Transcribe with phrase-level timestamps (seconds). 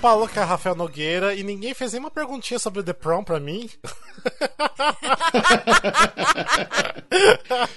[0.00, 3.68] Paulo, que é Rafael Nogueira, e ninguém fez nenhuma perguntinha sobre The Prom pra mim.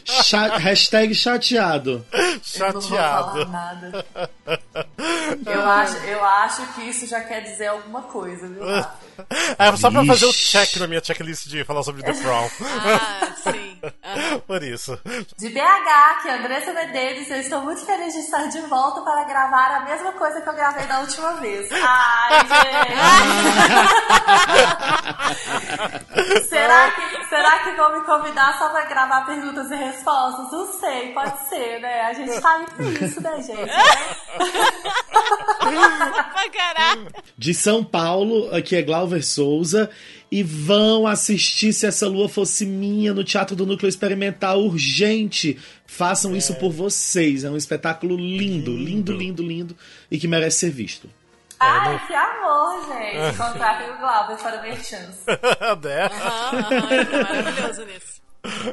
[0.05, 2.05] Cha hashtag chateado.
[2.41, 2.69] Chateado.
[2.69, 4.05] Eu não vou falar nada.
[5.45, 8.95] Eu acho, eu acho que isso já quer dizer alguma coisa, viu, Rafa?
[9.59, 10.51] É só pra fazer o Ixi.
[10.51, 12.49] check na minha checklist de falar sobre The Prom.
[12.61, 13.79] Ah, sim.
[14.03, 14.39] Aham.
[14.39, 14.97] Por isso.
[15.37, 19.23] De BH, que é Andressa Medeiros, eu estou muito feliz de estar de volta para
[19.25, 21.69] gravar a mesma coisa que eu gravei da última vez.
[21.71, 22.93] Ai, gente!
[26.47, 30.51] será, que, será que vão me convidar só para gravar perguntas e respostas?
[30.51, 32.01] Não sei, pode ser, né?
[32.01, 33.71] A gente tá aí por isso, né, gente?
[37.37, 39.89] De São Paulo, aqui é Glauber Souza.
[40.31, 45.59] E vão assistir Se Essa Lua Fosse Minha no Teatro do Núcleo Experimental urgente.
[45.85, 47.43] Façam isso por vocês.
[47.43, 49.77] É um espetáculo lindo, lindo, lindo, lindo
[50.09, 51.09] e que merece ser visto.
[51.59, 53.37] Ai, que amor, gente!
[53.37, 55.19] Contratem o Glauber para ver chance.
[55.61, 58.21] Aham, aham, ele foi maravilhoso nisso.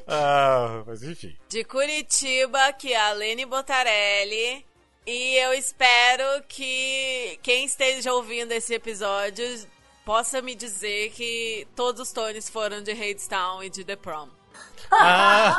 [0.08, 1.36] Ah, mas enfim.
[1.48, 4.64] De Curitiba, que é a Lene Botarelli.
[5.06, 9.44] E eu espero que quem esteja ouvindo esse episódio
[10.10, 14.26] possa me dizer que todos os Tones foram de Hadestown e de The Prom.
[14.90, 15.54] Ah.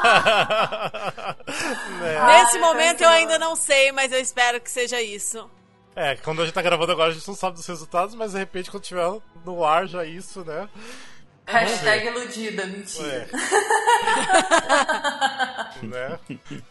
[1.48, 5.50] Nesse Ai, momento eu ainda não sei, mas eu espero que seja isso.
[5.96, 8.40] É, quando a gente tá gravando agora, a gente não sabe dos resultados, mas de
[8.40, 9.08] repente, quando tiver
[9.46, 10.68] no ar já isso, né?
[11.52, 13.28] Hashtag iludida, mentira.
[15.82, 15.86] É.
[15.86, 16.20] né?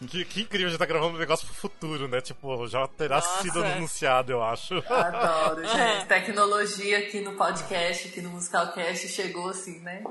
[0.07, 2.21] Que, que incrível a gente tá gravando um negócio pro futuro, né?
[2.21, 3.41] Tipo, já terá Nossa.
[3.41, 4.83] sido anunciado, eu acho.
[4.89, 6.07] Adoro, gente.
[6.07, 10.03] Tecnologia aqui no podcast, aqui no Musicalcast, chegou assim, né?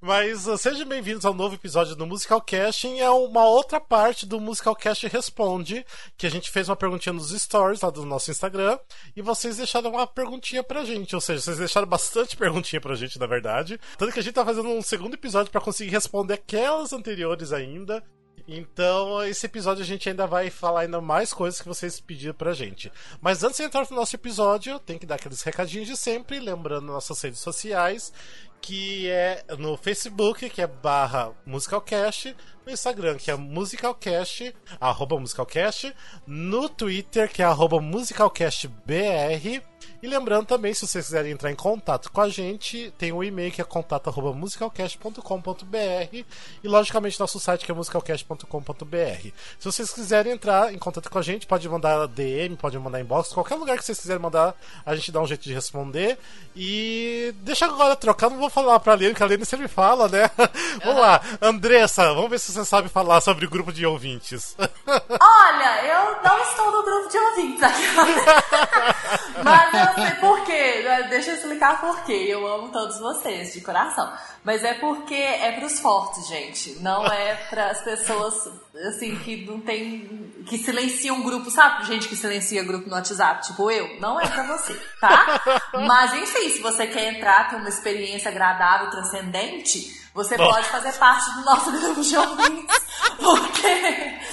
[0.00, 3.00] Mas uh, sejam bem-vindos ao novo episódio do Musical Casting.
[3.00, 5.84] É uma outra parte do Musical Cast Responde,
[6.16, 8.78] que a gente fez uma perguntinha nos stories lá do nosso Instagram
[9.16, 11.14] e vocês deixaram uma perguntinha pra gente.
[11.14, 13.78] Ou seja, vocês deixaram bastante perguntinha pra gente, na verdade.
[13.96, 18.02] Tanto que a gente tá fazendo um segundo episódio pra conseguir responder aquelas anteriores ainda.
[18.48, 22.52] Então, esse episódio a gente ainda vai falar ainda mais coisas que vocês pediram pra
[22.52, 22.90] gente.
[23.20, 26.86] Mas antes de entrar no nosso episódio, tem que dar aqueles recadinhos de sempre, lembrando
[26.86, 28.12] nossas redes sociais,
[28.60, 32.36] que é no Facebook, que é barra Musicalcast,
[32.70, 35.94] no Instagram, que é Musicalcast, arroba Musicalcast,
[36.26, 39.62] no Twitter, que é arroba MusicalcastBR,
[40.02, 43.52] e lembrando também, se vocês quiserem entrar em contato com a gente, tem um e-mail
[43.52, 46.24] que é contato.musicalcast.com.br
[46.64, 49.28] e logicamente nosso site que é musicalcast.com.br.
[49.58, 53.30] Se vocês quiserem entrar em contato com a gente, pode mandar DM, pode mandar inbox,
[53.30, 56.16] qualquer lugar que vocês quiserem mandar, a gente dá um jeito de responder.
[56.56, 60.30] E deixa agora trocar, não vou falar pra Lene, que a Lene sempre fala, né?
[60.82, 64.56] vamos lá, Andressa, vamos ver se você sabe falar sobre o grupo de ouvintes.
[64.88, 67.82] Olha, eu não estou no grupo de ouvintes aqui.
[69.42, 70.82] Mas eu sei por quê.
[70.84, 71.02] né?
[71.08, 72.26] Deixa eu explicar por quê.
[72.28, 74.12] Eu amo todos vocês, de coração.
[74.44, 76.78] Mas é porque é pros fortes, gente.
[76.80, 78.50] Não é pras pessoas,
[78.88, 80.32] assim, que não tem.
[80.46, 81.86] que silenciam um grupo, sabe?
[81.86, 84.00] Gente que silencia grupo no WhatsApp, tipo eu.
[84.00, 85.40] Não é pra você, tá?
[85.86, 89.99] Mas enfim, se você quer entrar, ter uma experiência agradável, transcendente.
[90.14, 90.54] Você Nossa.
[90.54, 92.86] pode fazer parte do nosso grupo de ouvintes,
[93.18, 93.66] porque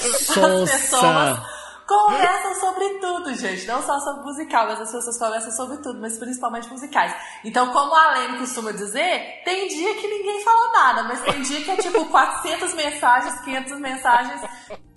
[0.05, 0.73] as Nossa.
[0.73, 1.39] pessoas
[1.87, 3.65] conversam sobre tudo, gente.
[3.65, 7.15] Não só sobre musical, mas as pessoas conversam sobre tudo, mas principalmente musicais.
[7.45, 11.63] Então, como a Lene costuma dizer, tem dia que ninguém fala nada, mas tem dia
[11.63, 14.41] que é tipo 400 mensagens, 500 mensagens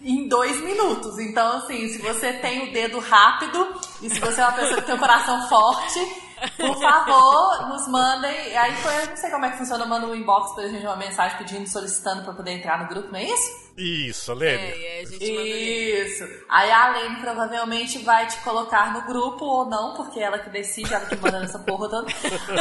[0.03, 1.19] em dois minutos.
[1.19, 4.87] Então, assim, se você tem o dedo rápido e se você é uma pessoa que
[4.87, 8.57] tem um coração forte, por favor, nos mandem.
[8.57, 11.39] Aí foi, não sei como é que funciona, manda um inbox pra gente uma mensagem
[11.39, 13.70] pedindo, solicitando pra poder entrar no grupo, não é isso?
[13.81, 14.69] Isso, É, Lene.
[15.03, 16.25] manda Isso.
[16.49, 20.93] Aí a Lene provavelmente vai te colocar no grupo ou não, porque ela que decide,
[20.93, 22.07] ela que manda nessa porra toda.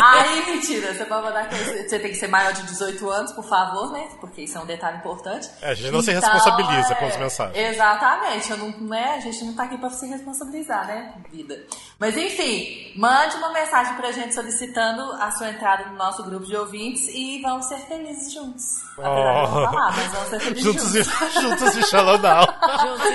[0.02, 3.91] Aí, mentira, você pode mandar você tem que ser maior de 18 anos, por favor,
[3.91, 4.08] né?
[4.19, 5.49] Porque isso é um detalhe importante.
[5.61, 7.58] É, a gente não se Então, responsabiliza é, pelas mensagens.
[7.58, 9.16] Exatamente, eu não, né?
[9.16, 11.14] A gente não tá aqui pra se responsabilizar, né?
[11.32, 11.64] Vida.
[11.99, 16.55] Mas enfim, mande uma mensagem pra gente solicitando a sua entrada no nosso grupo de
[16.55, 18.64] ouvintes e vamos ser felizes juntos.
[18.97, 19.66] Apesar de Oh.
[19.72, 21.09] falar, mas vamos ser felizes Juntos juntos.
[21.09, 22.46] E, juntos e Now.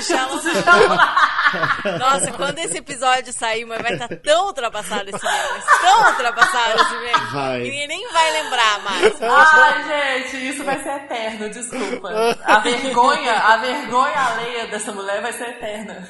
[0.02, 1.98] juntos e Now.
[1.98, 6.94] Nossa, quando esse episódio sair, mas vai estar tão ultrapassado esse meme, tão ultrapassado esse
[6.96, 7.58] meme, Vai.
[7.62, 9.22] que ninguém nem vai lembrar mais.
[9.22, 12.10] Ai, gente, isso vai ser eterno, desculpa.
[12.44, 16.08] A vergonha, a vergonha alheia dessa mulher vai ser eterna.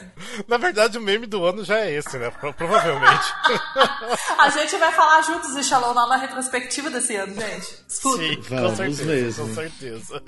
[0.48, 2.30] Na verdade, o meme do ano já é esse, né?
[2.30, 3.32] Pro- Provavelmente.
[4.38, 7.84] A gente vai falar juntos de Shalom Now na retrospectiva desse ano, gente.
[7.88, 8.22] Escuta.
[8.22, 9.48] Sim, com Vamos certeza, mesmo.
[9.48, 10.22] com certeza.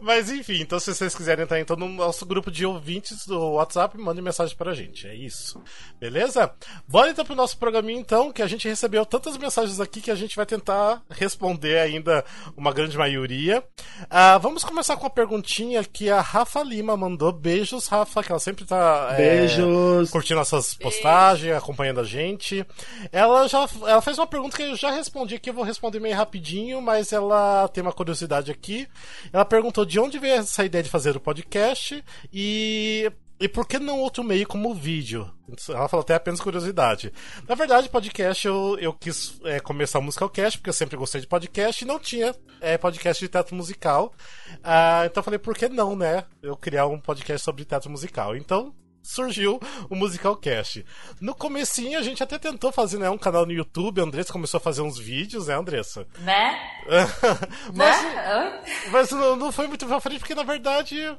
[0.00, 3.96] Mas enfim, então se vocês quiserem entrar então no nosso grupo de ouvintes do WhatsApp,
[3.98, 5.06] mandem mensagem pra gente.
[5.06, 5.62] É isso.
[5.98, 6.52] Beleza?
[6.86, 10.14] Bora então pro nosso programinha, então, que a gente recebeu tantas mensagens aqui que a
[10.14, 12.24] gente vai tentar responder ainda
[12.56, 13.62] uma grande maioria.
[14.02, 17.32] Uh, vamos começar com a perguntinha que a Rafa Lima mandou.
[17.32, 20.08] Beijos, Rafa, que ela sempre tá Beijos.
[20.08, 22.66] É, curtindo nossas postagens, acompanhando a gente.
[23.10, 26.16] Ela já ela fez uma pergunta que eu já respondi aqui, eu vou responder meio
[26.16, 28.88] rapidinho, mas ela tem uma curiosidade aqui.
[29.32, 33.10] Ela perguntou de onde veio essa ideia de fazer o podcast e
[33.42, 35.28] e por que não outro meio como o vídeo?
[35.68, 37.12] Ela falou até apenas curiosidade.
[37.48, 41.26] Na verdade, podcast eu, eu quis é, começar o Musicalcast, porque eu sempre gostei de
[41.26, 44.14] podcast e não tinha é, podcast de teatro musical.
[44.62, 46.24] Ah, então eu falei, por que não, né?
[46.40, 48.36] Eu criar um podcast sobre teatro musical.
[48.36, 49.60] Então, surgiu
[49.90, 50.84] o Musicalcast.
[51.20, 54.58] No comecinho a gente até tentou fazer né, um canal no YouTube, a Andressa começou
[54.58, 56.06] a fazer uns vídeos, né, Andressa?
[56.20, 56.58] Né?
[57.74, 58.62] mas, né?
[58.90, 61.16] mas não, não foi muito pra frente, porque na verdade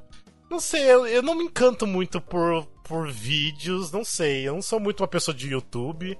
[0.49, 4.47] não sei, eu, eu não me encanto muito por, por vídeos, não sei.
[4.47, 6.15] Eu não sou muito uma pessoa de YouTube.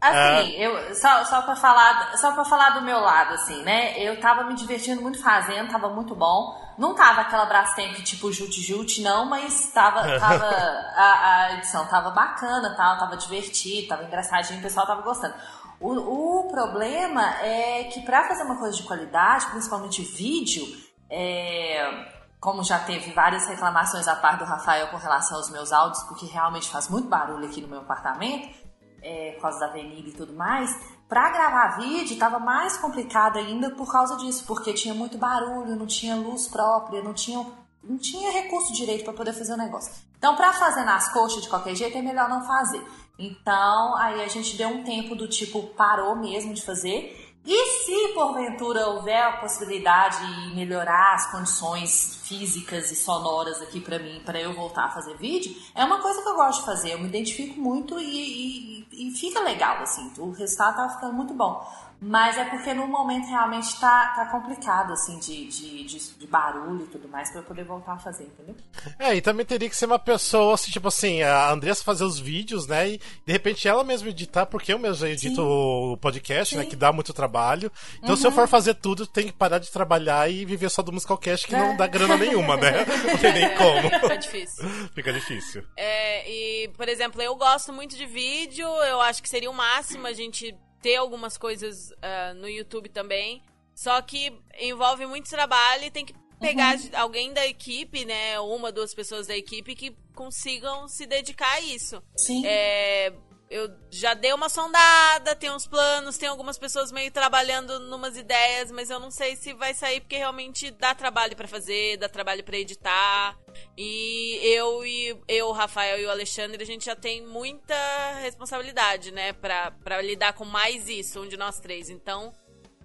[0.00, 0.66] Assim, é...
[0.66, 3.98] eu, só, só, pra falar, só pra falar do meu lado, assim, né?
[4.00, 6.54] Eu tava me divertindo muito fazendo, tava muito bom.
[6.76, 10.44] Não tava aquela Brastemp tipo jute-jute, não, mas tava, tava
[10.96, 15.34] a, a, edição tava bacana, tal, tava divertido, tava engraçadinho, o pessoal tava gostando.
[15.80, 20.64] O, o problema é que para fazer uma coisa de qualidade, principalmente vídeo,
[21.10, 22.06] é,
[22.40, 26.26] como já teve várias reclamações a par do Rafael com relação aos meus áudios, porque
[26.26, 28.54] realmente faz muito barulho aqui no meu apartamento,
[29.02, 30.70] é, por causa da avenida e tudo mais,
[31.08, 35.86] para gravar vídeo estava mais complicado ainda por causa disso, porque tinha muito barulho, não
[35.86, 37.44] tinha luz própria, não tinha,
[37.82, 39.92] não tinha recurso direito para poder fazer o negócio.
[40.18, 42.82] Então, para fazer nas coxas de qualquer jeito, é melhor não fazer.
[43.18, 48.14] Então, aí a gente deu um tempo do tipo, parou mesmo de fazer e se
[48.14, 54.40] porventura houver a possibilidade de melhorar as condições físicas e sonoras aqui para mim, para
[54.40, 56.92] eu voltar a fazer vídeo, é uma coisa que eu gosto de fazer.
[56.92, 60.10] Eu me identifico muito e, e, e fica legal, assim.
[60.16, 61.62] O resultado tá ficando muito bom.
[62.06, 66.84] Mas é porque no momento realmente tá, tá complicado, assim, de, de, de, de barulho
[66.84, 68.54] e tudo mais, pra eu poder voltar a fazer, entendeu?
[68.98, 72.18] É, e também teria que ser uma pessoa, assim, tipo assim, a Andressa fazer os
[72.18, 72.90] vídeos, né?
[72.90, 75.40] E de repente ela mesma editar, porque eu mesmo edito Sim.
[75.40, 76.66] o podcast, né, Sim.
[76.66, 76.70] né?
[76.70, 77.72] Que dá muito trabalho.
[77.96, 78.16] Então uhum.
[78.16, 78.36] se eu uhum.
[78.36, 81.58] for fazer tudo, tem que parar de trabalhar e viver só do Musicalcast, que é.
[81.58, 82.84] não dá grana nenhuma, né?
[83.04, 83.88] Não tem nem como.
[84.00, 84.68] Fica difícil.
[84.94, 85.64] Fica difícil.
[85.76, 90.06] É, e, por exemplo, eu gosto muito de vídeo, eu acho que seria o máximo
[90.06, 90.54] a gente
[90.84, 93.42] ter algumas coisas uh, no YouTube também.
[93.74, 96.90] Só que envolve muito trabalho e tem que pegar uhum.
[96.92, 98.38] alguém da equipe, né?
[98.38, 102.02] Uma, duas pessoas da equipe que consigam se dedicar a isso.
[102.14, 102.44] Sim.
[102.44, 103.14] É,
[103.48, 108.70] eu já dei uma sondada, tem uns planos, tem algumas pessoas meio trabalhando numas ideias,
[108.70, 112.44] mas eu não sei se vai sair porque realmente dá trabalho para fazer, dá trabalho
[112.44, 113.38] para editar.
[113.76, 117.74] E eu e eu, Rafael e o Alexandre, a gente já tem muita
[118.20, 121.90] responsabilidade, né, para para lidar com mais isso, um de nós três.
[121.90, 122.32] Então,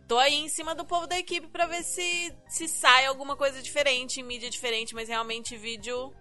[0.08, 3.62] tô aí em cima do povo da equipe para ver se se sai alguma coisa
[3.62, 6.14] diferente, mídia diferente, mas realmente vídeo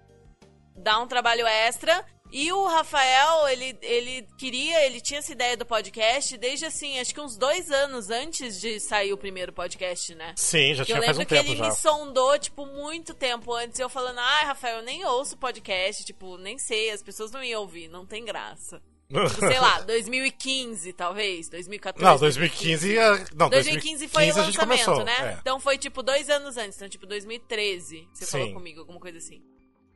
[0.76, 2.04] dá um trabalho extra.
[2.30, 7.14] E o Rafael, ele, ele queria, ele tinha essa ideia do podcast desde assim, acho
[7.14, 10.34] que uns dois anos antes de sair o primeiro podcast, né?
[10.36, 11.69] Sim, já tinha faz um tempo Eu lembro que ele já.
[11.69, 16.37] me sondou, tipo, muito tempo antes, eu falando, ai, Rafael, eu nem ouço podcast, tipo,
[16.37, 18.82] nem sei, as pessoas não iam ouvir, não tem graça.
[19.08, 22.04] tipo, sei lá, 2015, talvez, 2014.
[22.04, 25.16] Não, 2015, 2015, não, 2015 foi o lançamento, começou, né?
[25.20, 25.38] É.
[25.40, 28.30] Então foi tipo dois anos antes, então tipo 2013, você Sim.
[28.32, 29.42] falou comigo, alguma coisa assim.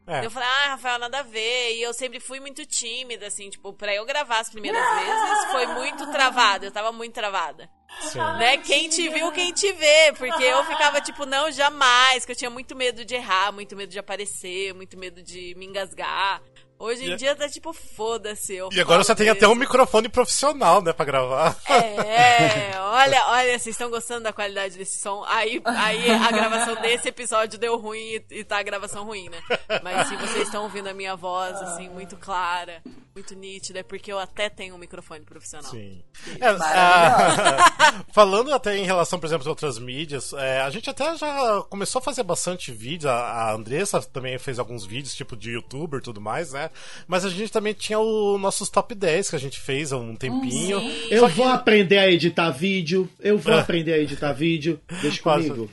[0.07, 0.25] É.
[0.25, 1.77] Eu falei, ah, Rafael, nada a ver.
[1.77, 5.67] E eu sempre fui muito tímida, assim, tipo, pra eu gravar as primeiras vezes, foi
[5.67, 6.67] muito travada.
[6.67, 7.71] Eu tava muito travada.
[8.01, 8.19] Sim.
[8.19, 8.57] Né?
[8.59, 10.13] Quem te viu, quem te vê.
[10.17, 12.25] Porque eu ficava tipo, não, jamais.
[12.25, 15.67] Que eu tinha muito medo de errar, muito medo de aparecer, muito medo de me
[15.67, 16.43] engasgar.
[16.83, 18.59] Hoje em e dia tá tipo, foda-se.
[18.73, 21.57] E agora você tem até um microfone profissional, né, pra gravar.
[21.69, 25.23] É, olha, olha, vocês estão gostando da qualidade desse som.
[25.29, 29.41] Aí, aí a gravação desse episódio deu ruim e, e tá a gravação ruim, né?
[29.81, 32.83] Mas se vocês estão ouvindo a minha voz, assim, muito clara,
[33.15, 35.71] muito nítida, é porque eu até tenho um microfone profissional.
[35.71, 36.03] Sim.
[36.41, 38.03] É, a...
[38.13, 42.01] falando até em relação, por exemplo, a outras mídias, é, a gente até já começou
[42.01, 43.09] a fazer bastante vídeo.
[43.09, 46.72] A, a Andressa também fez alguns vídeos, tipo de youtuber e tudo mais, né?
[47.07, 50.17] Mas a gente também tinha os nossos top 10 que a gente fez há um
[50.17, 50.81] tempinho.
[50.81, 51.07] Sim.
[51.11, 53.09] Eu vou aprender a editar vídeo.
[53.21, 54.81] Eu vou aprender a editar vídeo.
[55.01, 55.71] Deixa comigo.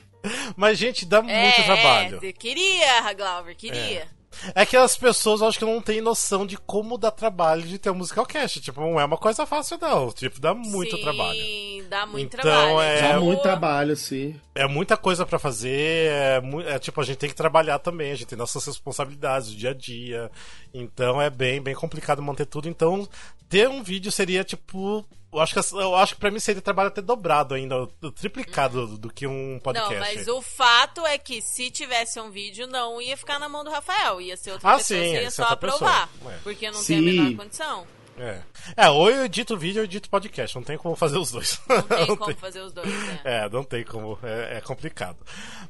[0.56, 2.20] Mas, gente, dá é, muito trabalho.
[2.34, 4.00] Queria, Glauber, queria.
[4.00, 4.19] É.
[4.54, 7.90] É que as pessoas acho que não têm noção de como dá trabalho de ter
[7.90, 8.60] um musical cast.
[8.60, 10.10] Tipo, não é uma coisa fácil, não.
[10.12, 11.40] Tipo, dá muito Sim, trabalho.
[11.88, 12.80] dá muito Então, trabalho.
[12.80, 14.40] é- Dá muito trabalho, sim.
[14.54, 16.10] É muita coisa pra fazer.
[16.12, 18.12] É, mu- é, tipo, a gente tem que trabalhar também.
[18.12, 20.30] A gente tem nossas responsabilidades do dia a dia.
[20.72, 22.68] Então é bem, bem complicado manter tudo.
[22.68, 23.08] Então,
[23.48, 25.04] ter um vídeo seria tipo.
[25.32, 27.86] Eu acho que, eu acho que pra mim seria trabalho até dobrado ainda,
[28.20, 29.94] triplicado do, do que um podcast.
[29.94, 33.62] Não, mas o fato é que se tivesse um vídeo, não ia ficar na mão
[33.62, 34.20] do Rafael.
[34.20, 36.08] Ia ser outra Ah, pessoa, sim, você ia ser só outra aprovar.
[36.08, 36.38] pessoa, é.
[36.42, 37.04] Porque não Sim.
[37.04, 37.86] tem a menor condição.
[38.18, 38.42] É.
[38.76, 40.54] é, ou eu edito vídeo ou eu edito podcast.
[40.54, 41.58] Não tem como fazer os dois.
[41.66, 43.20] Não tem como fazer os dois, né?
[43.24, 44.18] É, não tem como.
[44.22, 45.16] É, é complicado.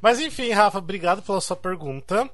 [0.01, 2.29] Mas enfim, Rafa, obrigado pela sua pergunta.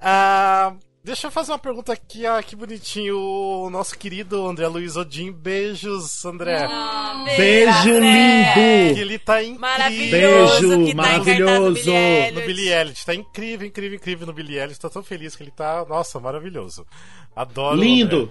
[0.00, 2.26] Ah, deixa eu fazer uma pergunta aqui.
[2.26, 3.18] Ah, que bonitinho.
[3.18, 5.32] O nosso querido André Luiz Odin.
[5.32, 6.66] Beijos, André.
[6.70, 8.54] Ah, Beijo André.
[8.54, 9.00] Que lindo!
[9.00, 9.60] ele tá incrível.
[9.60, 11.80] Maravilhoso Beijo, que tá maravilhoso.
[11.80, 12.40] em cartaz no.
[12.46, 13.06] Billy Elliot.
[13.06, 14.78] Tá incrível, incrível, incrível no Billy Elliot.
[14.80, 15.84] Tô tão feliz que ele tá.
[15.88, 16.86] Nossa, maravilhoso.
[17.34, 17.76] Adoro.
[17.76, 18.30] Lindo!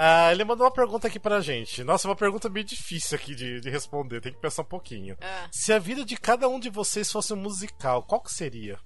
[0.00, 1.82] Ah, ele mandou uma pergunta aqui pra gente.
[1.82, 4.20] Nossa, uma pergunta meio difícil aqui de, de responder.
[4.20, 5.16] Tem que pensar um pouquinho.
[5.20, 5.48] Ah.
[5.50, 8.78] Se a vida de cada um de vocês fosse um musical, qual que seria?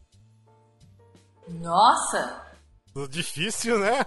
[1.47, 2.52] Nossa!
[3.11, 4.05] Difícil, né?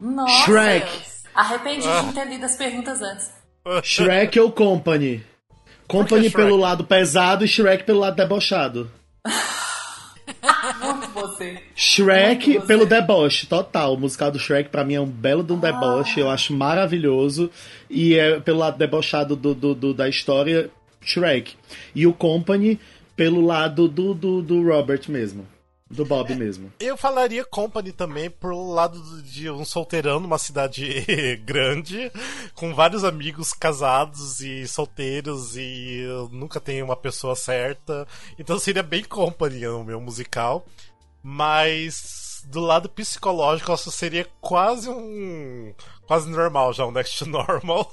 [0.00, 0.44] Nossa!
[0.44, 0.86] Shrek.
[0.86, 1.20] Deus.
[1.34, 3.30] Arrependi de ter lido as perguntas antes.
[3.84, 5.24] Shrek ou Company?
[5.86, 6.36] Company Shrek?
[6.36, 8.90] pelo lado pesado e Shrek pelo lado debochado.
[10.82, 11.62] Muito você.
[11.74, 12.88] Shrek Muito pelo você.
[12.88, 13.94] deboche, total.
[13.94, 17.50] O musical do Shrek pra mim é um belo de um deboche, eu acho maravilhoso.
[17.88, 20.70] E é pelo lado debochado do, do- do- da história,
[21.00, 21.54] Shrek.
[21.94, 22.78] E o Company
[23.16, 25.46] pelo lado do, do, do Robert mesmo.
[25.90, 26.72] Do Bob mesmo.
[26.78, 31.04] Eu falaria Company também por lado de um solteirão numa cidade
[31.44, 32.12] grande,
[32.54, 38.06] com vários amigos casados e solteiros e eu nunca tenho uma pessoa certa.
[38.38, 40.64] Então seria bem Company o meu musical.
[41.22, 45.74] Mas do lado psicológico, isso seria quase um.
[46.06, 47.92] quase normal já, um next to normal.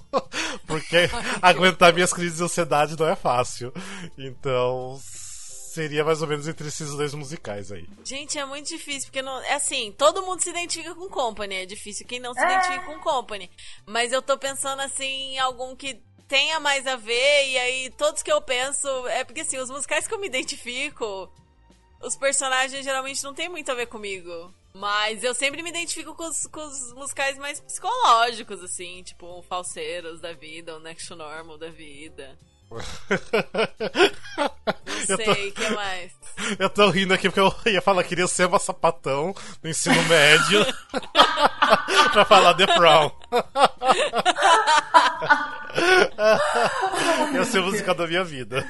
[0.66, 1.10] Porque
[1.42, 3.74] aguentar minhas crises de ansiedade não é fácil.
[4.18, 5.00] Então.
[5.68, 7.86] Seria mais ou menos entre esses dois musicais aí.
[8.06, 9.40] Gente, é muito difícil, porque não.
[9.42, 11.56] É assim, todo mundo se identifica com Company.
[11.56, 12.46] É difícil quem não se É.
[12.46, 13.52] identifica com Company.
[13.86, 18.24] Mas eu tô pensando assim em algum que tenha mais a ver, e aí todos
[18.24, 18.88] que eu penso.
[19.08, 21.30] É porque assim, os musicais que eu me identifico,
[22.02, 24.54] os personagens geralmente não tem muito a ver comigo.
[24.74, 29.42] Mas eu sempre me identifico com os, com os musicais mais psicológicos, assim, tipo o
[29.42, 32.38] Falseiros da vida, o Next to Normal da vida.
[35.10, 36.12] Não sei, o que mais?
[36.60, 39.34] Eu tô rindo aqui porque eu ia falar que queria ser uma sapatão
[39.64, 40.66] no ensino médio
[42.12, 43.10] pra falar The Prom.
[47.34, 48.66] ia ser a música da minha vida.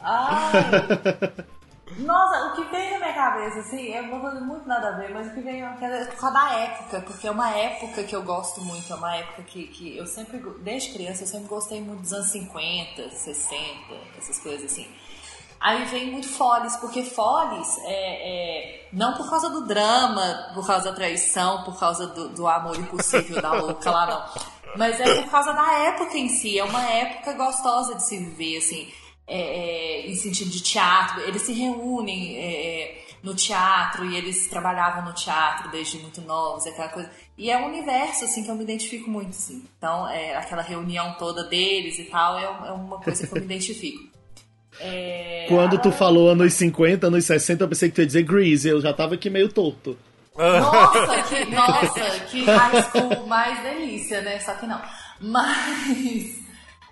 [0.00, 0.52] Ai.
[1.98, 5.10] Nossa, o que vem na minha cabeça, assim, é uma coisa muito nada a ver,
[5.12, 8.14] mas o que vem na minha cabeça é da época, porque é uma época que
[8.14, 11.80] eu gosto muito, é uma época que, que eu sempre, desde criança, eu sempre gostei
[11.80, 13.58] muito dos anos 50, 60,
[14.18, 14.88] essas coisas assim.
[15.60, 20.90] Aí vem muito Foles, porque Foles é, é não por causa do drama, por causa
[20.90, 24.52] da traição, por causa do, do amor impossível da louca lá, não.
[24.76, 28.58] Mas é por causa da época em si, é uma época gostosa de se viver,
[28.58, 28.92] assim,
[29.26, 31.20] é, é, em sentido de teatro.
[31.22, 36.66] Eles se reúnem é, é, no teatro e eles trabalhavam no teatro desde muito novos,
[36.66, 37.10] aquela coisa.
[37.36, 39.64] E é um universo, assim, que eu me identifico muito, assim.
[39.78, 43.46] Então, é, aquela reunião toda deles e tal, é, é uma coisa que eu me
[43.46, 44.10] identifico.
[44.80, 48.68] É, Quando tu falou anos 50, anos 60, eu pensei que tu ia dizer Grease,
[48.68, 49.98] eu já tava aqui meio torto.
[50.36, 54.40] Nossa, que, nossa, que high school mais delícia, né?
[54.40, 54.80] Só que não.
[55.20, 56.41] Mas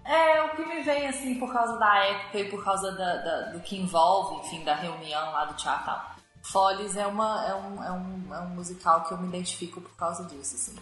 [0.04, 3.40] é o que me vem assim por causa da época e por causa da, da-
[3.52, 5.85] do que envolve, enfim, da reunião lá do teatro.
[5.87, 6.11] tal.
[6.42, 9.95] Foles é, uma, é, um, é, um, é um musical que eu me identifico por
[9.97, 10.76] causa disso, assim.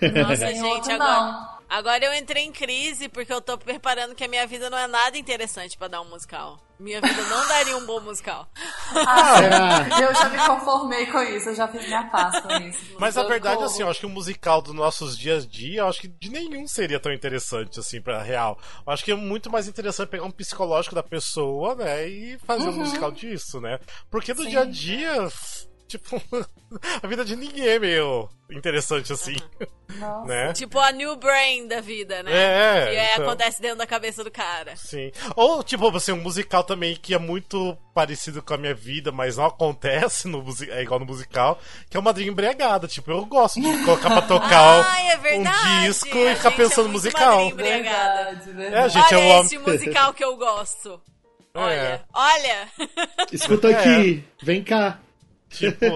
[0.00, 1.48] Nossa, gente, agora, não.
[1.68, 4.86] agora eu entrei em crise porque eu tô preparando que a minha vida não é
[4.86, 6.58] nada interessante pra dar um musical.
[6.78, 8.48] Minha vida não daria um bom musical.
[8.94, 12.94] Ah, eu já me conformei com isso, eu já fiz minha paz com isso.
[13.00, 13.66] Mas a verdade, corro.
[13.66, 16.30] assim, eu acho que o musical dos nossos dias a dia, eu acho que de
[16.30, 18.56] nenhum seria tão interessante, assim, pra real.
[18.86, 22.68] Eu acho que é muito mais interessante pegar um psicológico da pessoa, né, e fazer
[22.68, 23.80] um musical disso, né?
[24.08, 24.50] Porque do Sim.
[24.50, 25.28] dia a dia,
[25.88, 26.22] tipo,
[27.02, 29.36] a vida de ninguém é meio interessante assim,
[29.98, 30.26] Nossa.
[30.26, 30.52] né?
[30.52, 32.30] Tipo a New Brain da vida, né?
[32.32, 33.26] É, que é, então.
[33.26, 34.76] acontece dentro da cabeça do cara.
[34.76, 35.10] Sim.
[35.34, 39.36] Ou, tipo, assim, um musical também que é muito parecido com a minha vida, mas
[39.36, 41.58] não acontece no é igual no musical,
[41.90, 42.86] que é uma madrinha embriagada.
[42.86, 45.68] Tipo, eu gosto de colocar pra tocar Ai, é verdade.
[45.68, 47.44] um disco A e ficar pensando é musical.
[47.50, 48.24] madrinha embriagada.
[48.24, 48.74] Verdade, verdade.
[48.86, 49.44] É, gente, Olha eu amo.
[49.46, 51.00] esse musical que eu gosto.
[51.54, 52.00] Olha, É.
[52.14, 52.68] olha.
[53.32, 53.74] Escuta É.
[53.74, 55.00] aqui, vem cá.
[55.50, 55.86] Tipo,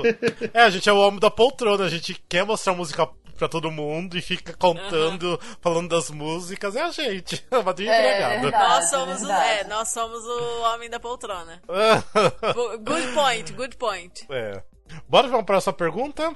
[0.52, 3.70] é, a gente é o homem da poltrona, a gente quer mostrar música pra todo
[3.70, 7.44] mundo e fica contando, falando das músicas, é a gente.
[7.50, 8.68] É uma É, verdade.
[8.68, 11.60] Nós somos, o, é, nós somos o homem da poltrona.
[12.82, 14.26] Good point, good point.
[14.30, 14.62] É.
[15.08, 16.34] Bora para a próxima pergunta?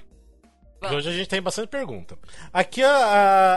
[0.81, 0.97] Vamos.
[0.99, 2.19] Hoje a gente tem bastante pergunta.
[2.53, 2.91] Aqui a,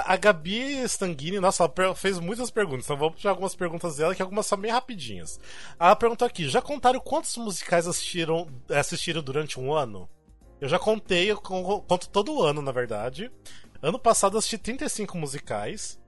[0.05, 4.15] a, a Gabi Stanguini, nossa, ela fez muitas perguntas, então vamos puxar algumas perguntas dela,
[4.15, 5.39] que algumas são bem rapidinhas.
[5.79, 10.09] Ela perguntou aqui: já contaram quantos musicais assistiram, assistiram durante um ano?
[10.61, 13.31] Eu já contei, eu con- conto todo ano, na verdade.
[13.81, 15.99] Ano passado eu assisti 35 musicais.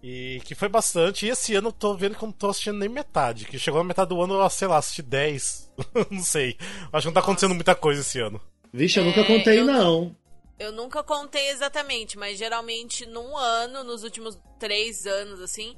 [0.00, 1.26] E que foi bastante.
[1.26, 3.44] E esse ano eu tô vendo que eu não tô assistindo nem metade.
[3.46, 5.72] Que chegou na metade do ano, eu, sei lá, assisti 10.
[6.10, 6.56] não sei.
[6.92, 8.40] Acho que não tá acontecendo muita coisa esse ano.
[8.72, 10.14] Vixe, eu nunca É, contei, eu- não.
[10.58, 15.76] Eu nunca contei exatamente, mas geralmente num ano, nos últimos três anos, assim,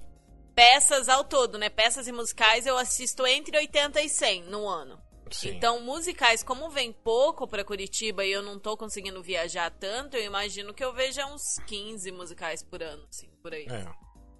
[0.55, 1.69] peças ao todo, né?
[1.69, 5.01] Peças e musicais eu assisto entre 80 e 100 num ano.
[5.31, 5.51] Sim.
[5.51, 10.25] Então, musicais, como vem pouco pra Curitiba e eu não tô conseguindo viajar tanto, eu
[10.25, 13.67] imagino que eu veja uns 15 musicais por ano, assim, por aí.
[13.71, 13.87] É.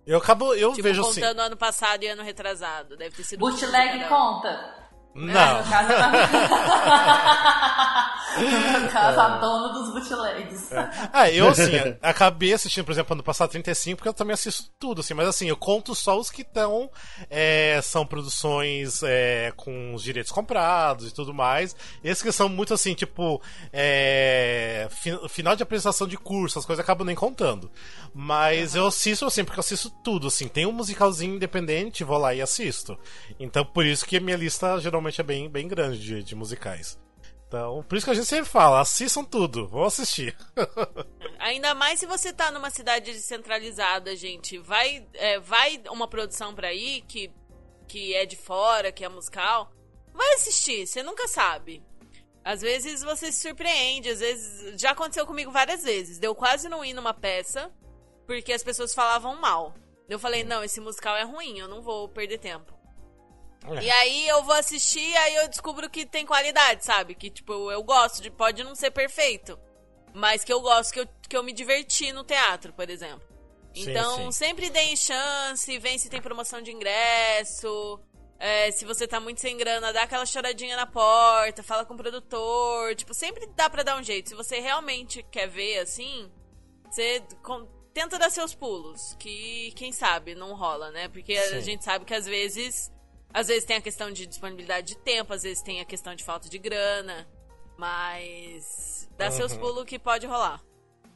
[0.07, 1.21] Eu acabo, eu Tipo, vejo assim.
[1.21, 2.97] contando ano passado e ano retrasado.
[2.97, 3.39] Deve ter sido.
[3.39, 4.90] Bootleg 15 cada conta.
[5.15, 5.59] Não.
[5.59, 5.65] No
[8.89, 10.71] caso, a dona dos bootlegs.
[11.13, 15.01] Ah, eu assim, acabei assistindo, por exemplo, ano passado 35, porque eu também assisto tudo,
[15.01, 16.91] assim, mas assim, eu conto só os que estão.
[17.83, 21.75] são produções é, com os direitos comprados e tudo mais.
[22.05, 23.41] Esses que são muito assim, tipo.
[23.73, 27.71] é, fi- final de apresentação de curso, as coisas acabo nem contando.
[28.15, 30.49] Mas eu assisto assim, porque eu assisto tudo, assim.
[30.49, 32.99] Tem um musicalzinho independente, vou lá e assisto.
[33.39, 36.99] Então, por isso que a minha lista geralmente é bem, bem grande de, de musicais.
[37.47, 40.37] Então, por isso que a gente sempre fala, assistam tudo, vão assistir.
[41.41, 44.57] Ainda mais se você tá numa cidade descentralizada, gente.
[44.59, 47.33] Vai, é, vai uma produção pra aí que,
[47.89, 49.73] que é de fora, que é musical.
[50.15, 51.83] Vai assistir, você nunca sabe.
[52.45, 54.81] Às vezes você se surpreende, às vezes.
[54.81, 56.19] Já aconteceu comigo várias vezes.
[56.19, 57.71] Deu quase não ir numa peça
[58.27, 59.75] porque as pessoas falavam mal.
[60.09, 62.73] Eu falei, não, esse musical é ruim, eu não vou perder tempo.
[63.69, 63.83] É.
[63.85, 67.15] E aí eu vou assistir, aí eu descubro que tem qualidade, sabe?
[67.15, 68.31] Que, tipo, eu gosto de.
[68.31, 69.59] Pode não ser perfeito.
[70.15, 73.23] Mas que eu gosto, que eu, que eu me diverti no teatro, por exemplo.
[73.75, 74.33] Sim, Então, sim.
[74.33, 78.01] sempre deem chance, vem se tem promoção de ingresso.
[78.39, 81.97] é, se você tá muito sem grana, dá aquela choradinha na porta, fala com o
[81.97, 82.95] produtor.
[82.97, 84.31] Tipo, sempre dá pra dar um jeito.
[84.31, 86.29] Se você realmente quer ver assim,
[86.91, 89.15] você com- tenta dar seus pulos.
[89.19, 91.07] Que quem sabe não rola, né?
[91.09, 91.61] Porque a Sim.
[91.61, 92.91] gente sabe que às vezes.
[93.33, 96.25] Às vezes tem a questão de disponibilidade de tempo, às vezes tem a questão de
[96.25, 97.27] falta de grana.
[97.79, 99.09] Mas.
[99.17, 99.59] Dá seus Uhum.
[99.59, 100.61] pulos que pode rolar.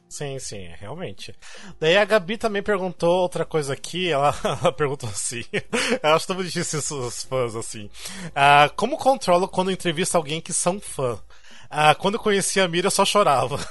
[0.07, 1.33] Sim, sim, realmente.
[1.79, 4.11] Daí a Gabi também perguntou outra coisa aqui.
[4.11, 5.43] Ela, ela perguntou assim.
[6.01, 7.89] Eu acho tão difícil os fãs assim.
[8.35, 11.19] Ah, como controlo quando entrevista alguém que são fã?
[11.69, 13.57] Ah, quando conheci a Mira, eu só chorava.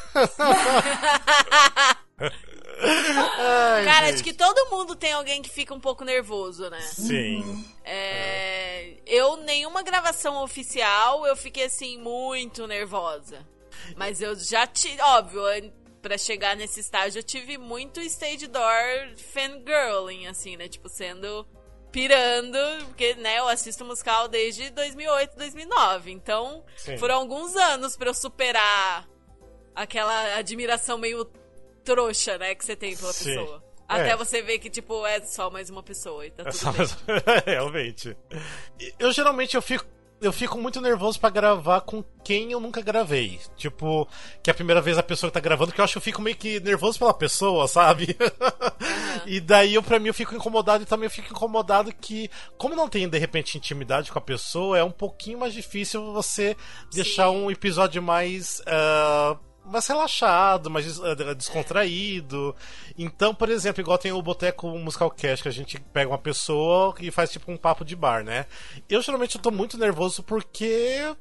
[2.80, 4.14] Ai, Cara, gente.
[4.14, 6.80] acho que todo mundo tem alguém que fica um pouco nervoso, né?
[6.80, 7.64] Sim.
[7.84, 13.46] É, Eu, nenhuma gravação oficial, eu fiquei assim, muito nervosa.
[13.96, 15.42] Mas eu já tive, óbvio,
[16.00, 18.72] pra chegar nesse estágio, eu tive muito stage door
[19.32, 20.68] fangirling, assim, né?
[20.68, 21.46] Tipo, sendo
[21.92, 26.10] pirando, porque, né, eu assisto musical desde 2008, 2009.
[26.10, 26.98] Então, Sim.
[26.98, 29.08] foram alguns anos pra eu superar
[29.74, 31.24] aquela admiração meio
[31.84, 33.24] trouxa, né, que você tem pela Sim.
[33.36, 33.62] pessoa.
[33.88, 33.94] É.
[34.00, 36.72] Até você ver que, tipo, é só mais uma pessoa e tá É tudo só-
[36.72, 36.86] bem.
[37.46, 38.16] Realmente.
[38.98, 39.84] Eu geralmente eu fico.
[40.20, 43.38] Eu fico muito nervoso pra gravar com quem eu nunca gravei.
[43.58, 44.08] Tipo,
[44.42, 46.02] que é a primeira vez a pessoa que tá gravando, que eu acho que eu
[46.02, 48.16] fico meio que nervoso pela pessoa, sabe?
[49.26, 52.74] e daí eu, pra mim, eu fico incomodado e também eu fico incomodado que, como
[52.74, 56.56] não tem de repente intimidade com a pessoa, é um pouquinho mais difícil você
[56.90, 58.62] deixar um episódio mais.
[58.66, 62.54] ah, mais relaxado, mais eh, descontraído.
[62.98, 66.94] Então, por exemplo, igual tem o Boteco Musical Cast, que a gente pega uma pessoa
[67.00, 68.46] e faz tipo um papo de bar, né?
[68.88, 71.14] Eu geralmente eu tô muito nervoso porque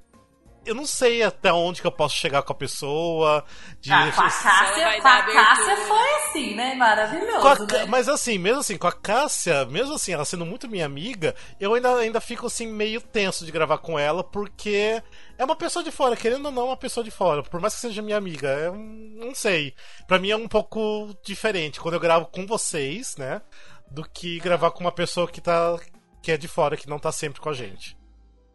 [0.66, 3.44] eu não sei até onde que eu posso chegar com a pessoa.
[3.82, 3.92] De...
[3.92, 6.70] Ah, com a Cássia, com a Cássia foi assim, né?
[6.70, 7.86] Com a Maravilhoso, Ca- né?
[7.86, 11.74] Mas assim, mesmo assim, com a Cássia, mesmo assim, ela sendo muito minha amiga, eu
[11.74, 15.02] ainda, ainda fico assim meio tenso de gravar com ela, porque
[15.38, 17.44] é uma pessoa de fora, querendo ou não, é uma pessoa de fora.
[17.44, 19.74] Por mais que seja minha amiga, é um- não sei.
[20.08, 23.42] Pra mim é um pouco diferente quando eu gravo com vocês, né?
[23.90, 25.78] Do que gravar com uma pessoa que tá.
[26.22, 27.98] que é de fora, que não tá sempre com a gente.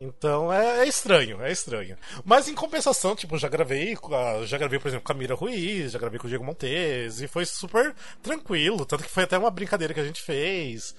[0.00, 1.98] Então é, é estranho, é estranho.
[2.24, 5.34] Mas em compensação, tipo, já gravei, com a- já gravei, por exemplo, com a Mira
[5.34, 9.36] Ruiz, já gravei com o Diego Montes, e foi super tranquilo, tanto que foi até
[9.36, 10.94] uma brincadeira que a gente fez.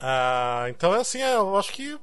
[0.00, 1.98] Ah, então, assim, é, eu acho que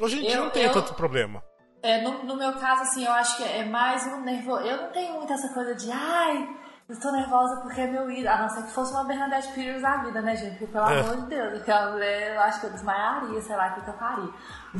[0.00, 1.42] hoje em dia Eu- não tem eu- tanto problema.
[1.86, 4.64] É, no, no meu caso, assim, eu acho que é mais um nervoso.
[4.64, 6.48] Eu não tenho muito essa coisa de, ai,
[6.88, 8.28] eu tô nervosa porque é meu ídolo.
[8.28, 10.58] A não ser que fosse uma Bernadette Peters da vida, né, gente?
[10.58, 11.00] Porque, pelo é.
[11.00, 13.94] amor de Deus, aquela mulher, eu acho que eu desmaiaria, sei lá, o que eu
[13.94, 14.32] faria.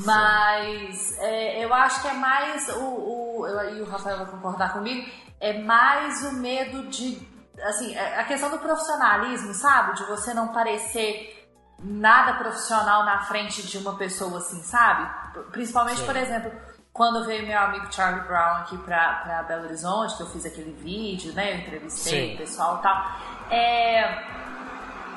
[0.05, 4.73] Mas é, eu acho que é mais o, o eu, e o Rafael vai concordar
[4.73, 5.09] comigo,
[5.41, 9.95] é mais o medo de assim, é, a questão do profissionalismo, sabe?
[9.95, 15.09] De você não parecer nada profissional na frente de uma pessoa assim, sabe?
[15.53, 16.07] Principalmente, Sim.
[16.07, 16.53] por exemplo,
[16.97, 20.73] quando veio meu amigo Charlie Brown aqui pra, pra Belo Horizonte, que eu fiz aquele
[20.73, 21.53] vídeo, né?
[21.53, 22.35] Eu entrevistei Sim.
[22.35, 23.13] o pessoal e tal.
[23.51, 24.37] É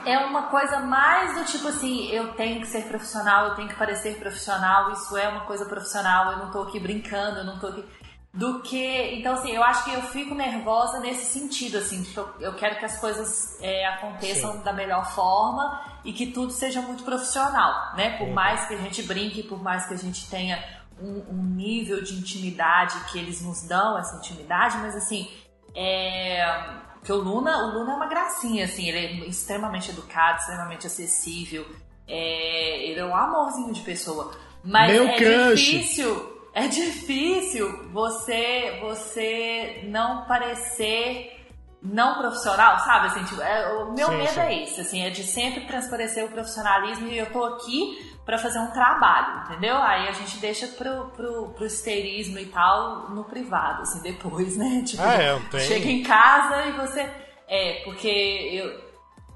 [0.06, 3.76] é uma coisa mais do tipo assim, eu tenho que ser profissional, eu tenho que
[3.76, 7.68] parecer profissional, isso é uma coisa profissional, eu não tô aqui brincando, eu não tô
[7.68, 7.86] aqui.
[8.32, 9.16] Do que.
[9.16, 12.78] Então, assim, eu acho que eu fico nervosa nesse sentido, assim, que eu, eu quero
[12.78, 14.62] que as coisas é, aconteçam Sim.
[14.62, 18.18] da melhor forma e que tudo seja muito profissional, né?
[18.18, 20.64] Por mais que a gente brinque, por mais que a gente tenha
[21.02, 25.30] um, um nível de intimidade que eles nos dão, essa intimidade, mas assim,
[25.76, 30.86] é porque o Luna, o Luna é uma gracinha, assim, ele é extremamente educado, extremamente
[30.86, 31.66] acessível.
[32.08, 34.32] É, ele é um amorzinho de pessoa.
[34.64, 35.62] Mas Meu é crush.
[35.62, 36.40] difícil.
[36.54, 41.36] É difícil você você não parecer
[41.82, 43.08] não profissional, sabe?
[43.08, 44.40] Assim, tipo, é, o meu sim, medo sim.
[44.42, 48.60] é esse, assim, é de sempre transparecer o profissionalismo e eu tô aqui para fazer
[48.60, 49.76] um trabalho, entendeu?
[49.78, 54.84] Aí a gente deixa pro, pro, pro esterismo e tal no privado, assim, depois, né?
[54.86, 55.60] Tipo, ah, é, tem...
[55.62, 57.10] chega em casa e você.
[57.48, 58.92] É, porque eu,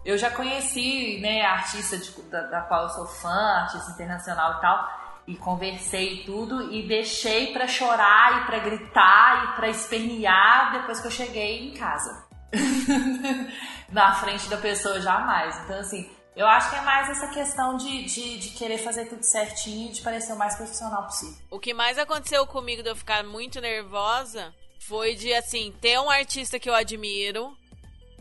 [0.05, 4.61] eu já conheci, né, artista de, da, da qual eu sou fã, artista internacional e
[4.61, 4.87] tal,
[5.25, 10.99] e conversei e tudo, e deixei para chorar e para gritar e para espernear depois
[10.99, 12.27] que eu cheguei em casa.
[13.89, 15.59] Na frente da pessoa jamais.
[15.63, 19.23] Então, assim, eu acho que é mais essa questão de, de, de, querer fazer tudo
[19.23, 21.37] certinho e de parecer o mais profissional possível.
[21.51, 26.09] O que mais aconteceu comigo de eu ficar muito nervosa foi de, assim, ter um
[26.09, 27.55] artista que eu admiro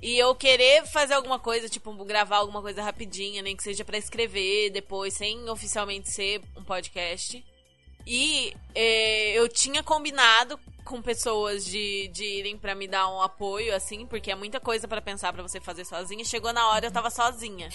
[0.02, 3.96] e eu querer fazer alguma coisa, tipo, gravar alguma coisa rapidinha, nem que seja para
[3.96, 7.42] escrever depois, sem oficialmente ser um podcast.
[8.06, 13.74] E eh, eu tinha combinado com pessoas de, de irem para me dar um apoio,
[13.74, 16.24] assim, porque é muita coisa para pensar para você fazer sozinha.
[16.24, 17.68] Chegou na hora eu tava sozinha.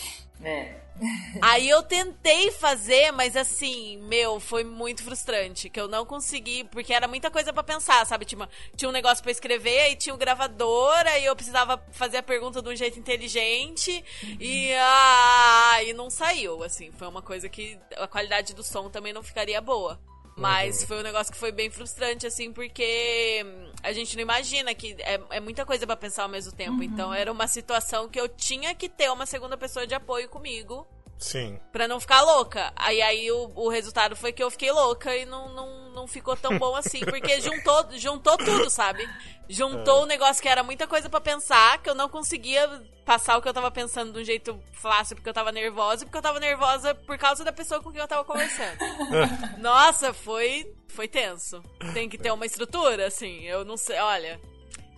[0.43, 0.75] É.
[1.41, 5.69] Aí eu tentei fazer, mas assim, meu, foi muito frustrante.
[5.69, 8.25] Que eu não consegui, porque era muita coisa para pensar, sabe?
[8.25, 12.17] Tinha, tinha um negócio para escrever, aí tinha o um gravador, aí eu precisava fazer
[12.17, 14.03] a pergunta de um jeito inteligente
[14.39, 16.91] e, ah, e não saiu, assim.
[16.91, 19.99] Foi uma coisa que a qualidade do som também não ficaria boa.
[20.37, 20.87] Mas uhum.
[20.87, 23.43] foi um negócio que foi bem frustrante, assim, porque
[23.81, 26.77] a gente não imagina que é, é muita coisa para pensar ao mesmo tempo.
[26.77, 26.83] Uhum.
[26.83, 30.87] Então era uma situação que eu tinha que ter uma segunda pessoa de apoio comigo.
[31.17, 31.59] Sim.
[31.71, 32.71] Pra não ficar louca.
[32.75, 36.35] Aí aí o, o resultado foi que eu fiquei louca e não, não, não ficou
[36.35, 36.99] tão bom assim.
[37.01, 39.07] Porque juntou, juntou tudo, sabe?
[39.49, 40.03] Juntou o é.
[40.03, 42.67] um negócio que era muita coisa para pensar, que eu não conseguia
[43.05, 46.17] passar o que eu tava pensando de um jeito fácil porque eu tava nervosa, porque
[46.17, 48.77] eu tava nervosa por causa da pessoa com quem eu tava conversando.
[49.57, 51.61] Nossa, foi foi tenso.
[51.93, 53.43] Tem que ter uma estrutura, assim.
[53.43, 54.39] Eu não sei, olha,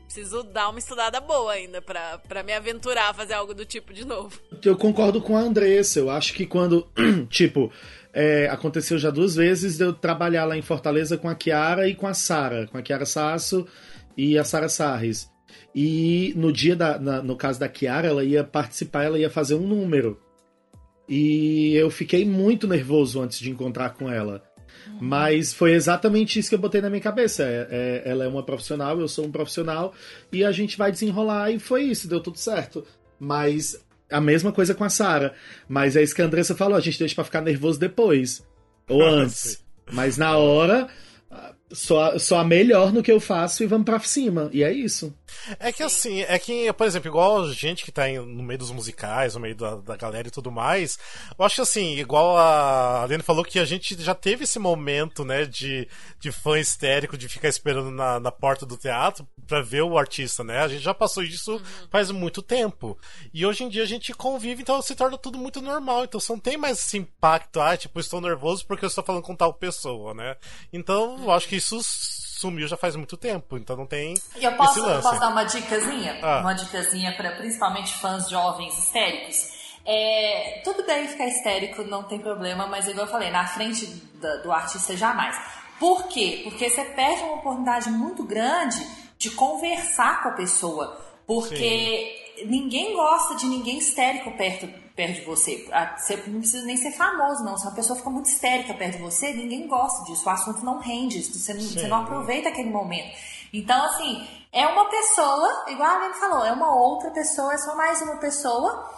[0.10, 4.04] preciso dar uma estudada boa ainda para me aventurar a fazer algo do tipo de
[4.04, 4.40] novo.
[4.66, 6.00] Eu concordo com a Andressa.
[6.00, 6.88] Eu acho que quando,
[7.30, 7.72] tipo,
[8.12, 11.94] é, aconteceu já duas vezes de eu trabalhar lá em Fortaleza com a Kiara e
[11.94, 13.68] com a Sara, com a Kiara Sasso
[14.18, 15.30] e a Sara Sarres.
[15.76, 16.98] E no dia da.
[16.98, 20.20] Na, no caso da Kiara, ela ia participar, ela ia fazer um número.
[21.08, 24.44] E eu fiquei muito nervoso antes de encontrar com ela.
[25.00, 27.44] Mas foi exatamente isso que eu botei na minha cabeça.
[27.44, 29.94] É, é, ela é uma profissional, eu sou um profissional,
[30.32, 32.86] e a gente vai desenrolar, e foi isso, deu tudo certo.
[33.20, 33.78] Mas
[34.12, 35.34] a mesma coisa com a Sara.
[35.68, 38.44] Mas é isso que a Andressa falou, a gente deixa pra ficar nervoso depois.
[38.88, 39.64] Ou antes.
[39.92, 40.88] Mas na hora,
[41.72, 44.50] só, só melhor no que eu faço e vamos pra cima.
[44.52, 45.14] E é isso.
[45.60, 49.36] É que assim, é que, por exemplo, igual gente que tá no meio dos musicais,
[49.36, 50.98] no meio da, da galera e tudo mais,
[51.38, 55.46] eu acho assim, igual a Aline falou que a gente já teve esse momento, né,
[55.46, 55.88] de,
[56.20, 60.44] de fã histérico, de ficar esperando na, na porta do teatro pra ver o artista,
[60.44, 60.60] né?
[60.60, 61.88] A gente já passou isso uhum.
[61.90, 62.96] faz muito tempo.
[63.34, 66.04] E hoje em dia a gente convive, então se torna tudo muito normal.
[66.04, 69.24] Então você não tem mais esse impacto, ah, tipo, estou nervoso porque eu estou falando
[69.24, 70.38] com tal pessoa, né?
[70.72, 74.14] Então, eu acho que isso sumiu já faz muito tempo, então não tem.
[74.38, 76.20] E eu posso, eu posso dar uma dicasinha?
[76.22, 76.40] Ah.
[76.42, 79.60] Uma dicasinha para principalmente fãs jovens histéricos.
[79.84, 84.44] É, tudo bem ficar histérico, não tem problema, mas igual eu falei, na frente do,
[84.44, 85.36] do artista jamais.
[85.80, 86.42] Por quê?
[86.44, 88.86] Porque você perde uma oportunidade muito grande
[89.20, 90.98] de conversar com a pessoa.
[91.28, 92.46] Porque Sim.
[92.48, 95.68] ninguém gosta de ninguém histérico perto, perto de você.
[95.72, 97.56] A- Você não precisa nem ser famoso, não.
[97.58, 100.26] Se uma pessoa fica muito histérica perto de você, ninguém gosta disso.
[100.26, 103.16] O assunto não rende, você não, você não aproveita aquele momento.
[103.54, 107.76] Então, assim, é uma pessoa, igual a Aline falou, é uma outra pessoa, é só
[107.76, 108.90] mais uma pessoa.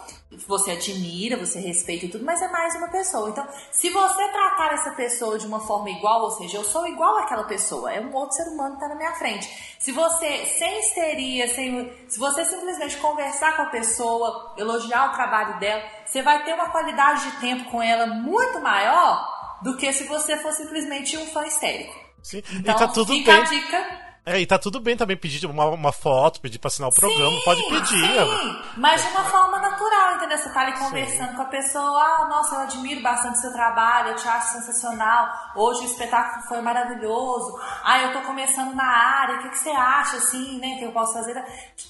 [0.46, 3.28] Você admira, você respeita e tudo, mas é mais uma pessoa.
[3.28, 7.18] Então, se você tratar essa pessoa de uma forma igual, ou seja, eu sou igual
[7.18, 9.48] àquela pessoa, é um outro ser humano que está na minha frente.
[9.78, 15.58] Se você, sem histeria, sem, se você simplesmente conversar com a pessoa, elogiar o trabalho
[15.58, 20.04] dela, você vai ter uma qualidade de tempo com ela muito maior do que se
[20.04, 21.94] você for simplesmente um fã histérico.
[22.22, 22.42] Sim.
[22.52, 23.60] Então, e tá tudo fica a bem.
[23.60, 24.11] dica.
[24.24, 27.36] É, e tá tudo bem também pedir uma, uma foto, pedir pra assinar o programa,
[27.38, 28.06] Sim, pode pedir.
[28.06, 30.38] Sim, mas de uma forma natural, entendeu?
[30.38, 34.16] Você tá ali conversando com a pessoa, ah, nossa, eu admiro bastante seu trabalho, eu
[34.16, 39.42] te acho sensacional, hoje o espetáculo foi maravilhoso, ah, eu tô começando na área, o
[39.42, 41.34] que, que você acha, assim, né, que eu posso fazer?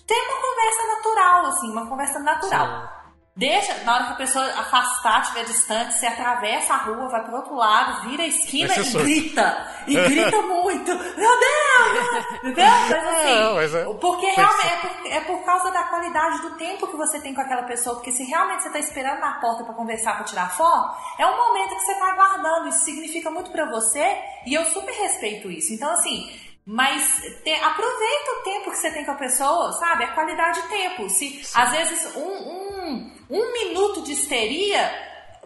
[0.06, 3.01] Tem uma conversa natural, assim, uma conversa natural.
[3.34, 7.36] Deixa, na hora que a pessoa afastar, estiver distante, você atravessa a rua, vai pro
[7.36, 9.06] outro lado, vira a esquina e surto.
[9.06, 9.74] grita.
[9.86, 10.94] E grita muito.
[10.94, 12.24] Meu Deus!
[12.44, 12.64] Entendeu?
[12.90, 16.50] Mas assim, É, mas é- porque realmente é por, é por causa da qualidade do
[16.56, 17.96] tempo que você tem com aquela pessoa.
[17.96, 21.36] Porque se realmente você está esperando na porta para conversar, para tirar foto, é um
[21.36, 22.68] momento que você está aguardando.
[22.68, 25.72] Isso significa muito para você e eu super respeito isso.
[25.72, 26.30] Então, assim.
[26.64, 30.04] Mas te- aproveita o tempo que você tem com a pessoa, sabe?
[30.04, 31.08] A qualidade de tempo.
[31.10, 34.90] Se às vezes um, um, um minuto de histeria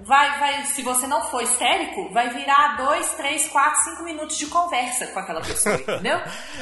[0.00, 4.46] vai, vai, se você não for histérico, vai virar dois, três, quatro, cinco minutos de
[4.46, 6.20] conversa com aquela pessoa, entendeu?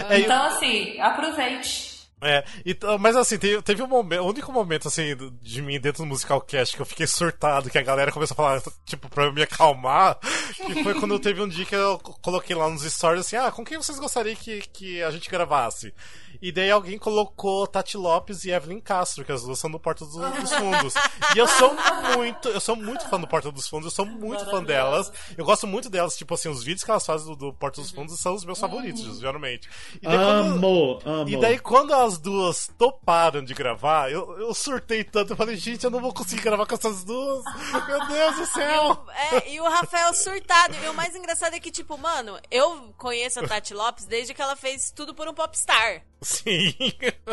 [0.09, 1.94] É, então, assim, aproveite.
[2.27, 5.79] É, e t- mas assim, teve, teve um momento, o único momento assim de mim
[5.79, 9.09] dentro do musical cast que eu fiquei surtado, que a galera começou a falar, tipo,
[9.11, 10.19] pra me acalmar,
[10.57, 13.51] que foi quando teve um dia que eu co- coloquei lá nos stories assim, ah,
[13.51, 15.93] com quem vocês gostariam que, que a gente gravasse?
[16.41, 20.05] E daí alguém colocou Tati Lopes e Evelyn Castro, que as duas são do Porta
[20.05, 20.95] dos, dos Fundos.
[21.35, 21.75] E eu sou
[22.17, 25.13] muito, eu sou muito fã do Porta dos Fundos, eu sou muito fã delas.
[25.37, 27.91] Eu gosto muito delas, tipo assim, os vídeos que elas fazem do, do Porta dos
[27.91, 29.69] Fundos são os meus favoritos, geralmente.
[30.03, 31.29] E daí quando- Amo, amo.
[31.29, 35.33] e daí, quando as duas toparam de gravar, eu, eu surtei tanto.
[35.33, 37.43] Eu falei, gente, eu não vou conseguir gravar com essas duas.
[37.87, 39.05] Meu Deus do céu.
[39.33, 40.75] É, e o Rafael surtado.
[40.83, 44.43] E o mais engraçado é que, tipo, mano, eu conheço a Tati Lopes desde que
[44.43, 46.03] ela fez tudo por um popstar.
[46.25, 46.75] Sim.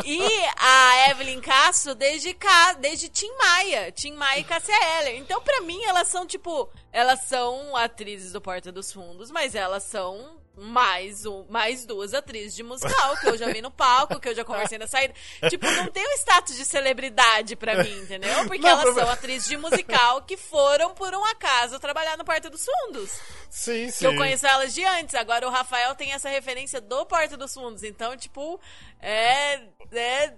[0.04, 0.20] E
[0.56, 2.74] a Evelyn Castro desde, Ca...
[2.74, 3.90] desde Tim Maia.
[3.90, 4.74] Tim Maia e Cássia.
[5.16, 6.68] Então, pra mim, elas são, tipo...
[6.92, 12.54] Elas são atrizes do Porta dos Fundos, mas elas são mais, um, mais duas atrizes
[12.54, 15.14] de musical, que eu já vi no palco, que eu já conversei na saída.
[15.48, 18.34] Tipo, não tem um status de celebridade pra mim, entendeu?
[18.46, 22.50] Porque Não, elas são atrizes de musical que foram, por um acaso, trabalhar no Porta
[22.50, 23.10] dos Fundos.
[23.48, 24.04] Sim, sim.
[24.04, 25.14] eu conheço elas de antes.
[25.14, 27.82] Agora o Rafael tem essa referência do Porta dos Fundos.
[27.82, 28.60] Então, tipo,
[29.00, 29.54] é.
[29.92, 30.34] é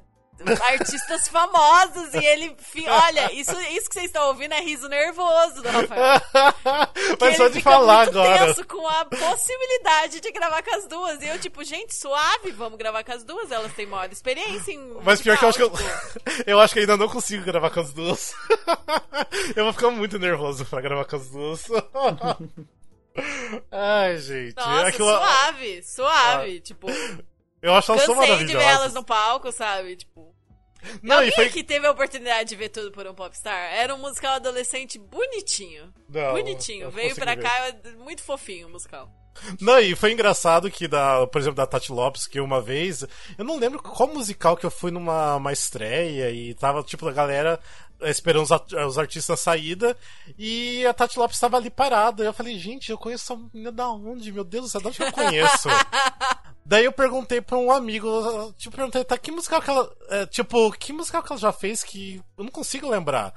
[0.71, 2.57] artistas famosos e ele.
[2.87, 6.21] Olha, isso, isso que vocês estão ouvindo é riso nervoso do Rafael.
[7.21, 8.47] Mas só de falar muito agora.
[8.47, 11.23] tenso com a possibilidade de gravar com as duas.
[11.23, 13.51] E eu, tipo, gente, suave, vamos gravar com as duas.
[13.51, 14.99] Elas têm maior experiência em.
[15.03, 15.73] Mas pior que eu acho que eu,
[16.47, 18.33] eu acho que ainda não consigo gravar com as duas.
[19.57, 21.67] eu vou ficar muito nervoso pra gravar com as duas.
[23.71, 24.57] Ai, gente.
[24.57, 26.61] Nossa, Aquilo- suave, suave.
[26.61, 26.89] Tipo,
[27.65, 28.81] eu acho elas tão cansei de ver maravilhosas.
[28.81, 29.97] elas no palco, sabe?
[29.97, 30.35] Tipo.
[31.03, 31.49] Não, Alguém foi...
[31.49, 33.73] que teve a oportunidade de ver tudo por um popstar?
[33.73, 35.93] Era um musical adolescente bonitinho.
[36.11, 36.91] Não, bonitinho.
[36.91, 37.43] Veio pra ver.
[37.43, 39.11] cá, é muito fofinho o musical.
[39.61, 43.05] Não, e foi engraçado que, da, por exemplo, da Tati Lopes, que uma vez.
[43.37, 47.13] Eu não lembro qual musical que eu fui numa uma estreia e tava, tipo, a
[47.13, 47.59] galera
[48.03, 48.47] esperando
[48.87, 49.97] os, artistas na saída
[50.39, 52.23] e a Tati Lopes estava ali parada.
[52.23, 54.31] E eu falei, gente, eu conheço essa menina da onde?
[54.31, 55.69] Meu Deus do céu, de onde que eu conheço?
[56.67, 58.09] Daí eu perguntei pra um amigo,
[58.57, 59.93] tipo, perguntei, tá, que musical que ela.
[60.09, 63.35] é, tipo, que musical que ela já fez que eu não consigo lembrar.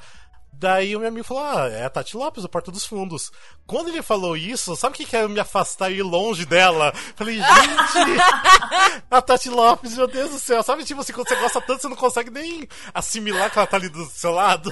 [0.60, 3.32] Daí o meu amigo falou: Ah, é a Tati Lopes, o Porta dos Fundos.
[3.66, 6.46] Quando ele falou isso, sabe o que, que é eu me afastar e ir longe
[6.46, 6.94] dela?
[7.16, 7.46] Falei, gente,
[9.12, 10.64] a Tati Lopes, meu Deus do céu.
[10.64, 13.78] Sabe, tipo assim, quando você gosta tanto, você não consegue nem assimilar que ela tá
[13.78, 14.72] ali do seu lado.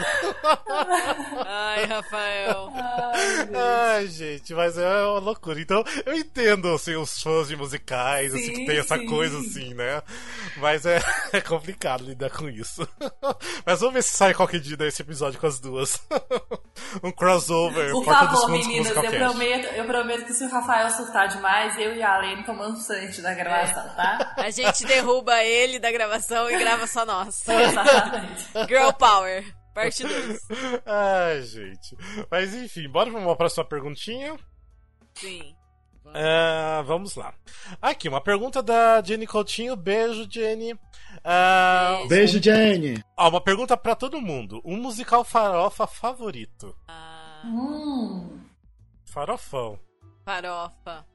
[1.46, 2.72] Ai, Rafael.
[3.54, 5.60] Ai, gente, mas é uma loucura.
[5.60, 9.06] Então, eu entendo, assim, os fãs de musicais, assim, que Sim, tem essa sim.
[9.06, 10.02] coisa, assim, né?
[10.58, 11.02] Mas é,
[11.34, 12.88] é complicado lidar com isso.
[13.66, 15.75] Mas vamos ver se sai qualquer dia desse episódio com as duas.
[17.04, 21.28] um crossover, Por Porta favor, meninas, eu prometo, eu prometo que se o Rafael surtar
[21.28, 24.36] demais, eu e a Alene tomamos frente da gravação, tá?
[24.38, 27.44] A gente derruba ele da gravação e grava só nós.
[27.48, 28.46] Exatamente.
[28.68, 30.40] Girl Power, parte 2.
[30.86, 31.98] Ai, gente.
[32.30, 34.36] Mas enfim, bora pra uma próxima perguntinha.
[35.16, 35.55] Sim.
[36.18, 37.34] É, vamos lá.
[37.82, 39.76] Aqui, uma pergunta da Jenny Coutinho.
[39.76, 40.72] Beijo, Jenny.
[41.24, 43.04] É, Beijo, Jenny.
[43.18, 44.62] ó, uma pergunta pra todo mundo.
[44.64, 46.74] Um musical farofa favorito?
[46.88, 48.40] Ah, Hum.
[49.06, 49.78] Farofão.
[50.24, 51.06] farofa.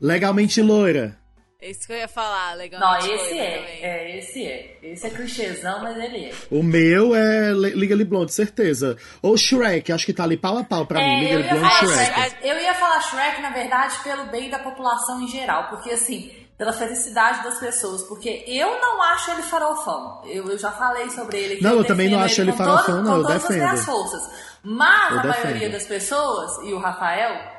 [0.00, 1.18] Legalmente loira.
[1.66, 2.78] É isso que eu ia falar, legal.
[2.78, 3.78] Não, esse é.
[3.80, 4.76] É, esse é.
[4.82, 6.32] Esse é clichêzão, mas ele é.
[6.50, 8.98] O meu é Legally Blonde, certeza.
[9.22, 11.24] Ou Shrek, acho que tá ali pau a pau pra mim.
[11.24, 12.36] É, eu, Legally ia Blonde falar Shrek.
[12.46, 15.68] Eu ia falar Shrek, na verdade, pelo bem da população em geral.
[15.70, 18.02] Porque, assim, pela felicidade das pessoas.
[18.02, 20.20] Porque eu não acho ele farofão.
[20.26, 21.62] Eu, eu já falei sobre ele.
[21.62, 23.62] Não, eu também não acho ele com farofão, todo- não, Com eu todas defendo.
[23.64, 24.30] as minhas forças.
[24.62, 25.44] Mas Eu a defendo.
[25.44, 27.53] maioria das pessoas, e o Rafael,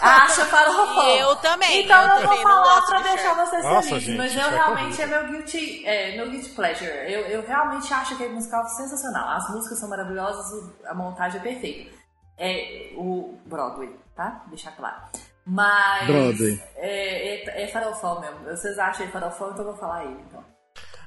[0.00, 1.04] acha farofão.
[1.08, 3.88] E eu também, Então eu eu, vou também não falar pra de deixar vocês Nossa,
[3.88, 4.04] felizes.
[4.06, 5.22] gente, mas eu é realmente é horrível.
[5.22, 6.90] meu guilty, é, meu guilty pleasure.
[6.90, 9.28] Eu, eu realmente acho aquele musical sensacional.
[9.36, 11.90] As músicas são maravilhosas, o- a montagem é perfeita.
[12.38, 14.44] É o Broadway, tá?
[14.48, 14.96] Deixar claro.
[15.44, 16.06] Mas.
[16.06, 16.62] Broadway.
[16.76, 18.44] É, é, é farofão mesmo.
[18.44, 20.20] Vocês acham ele farofão, então eu vou falar ele.
[20.28, 20.44] Então.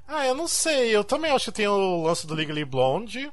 [0.08, 0.96] Ah, eu não sei.
[0.96, 3.32] Eu também acho que tem o lance do Legally Blonde,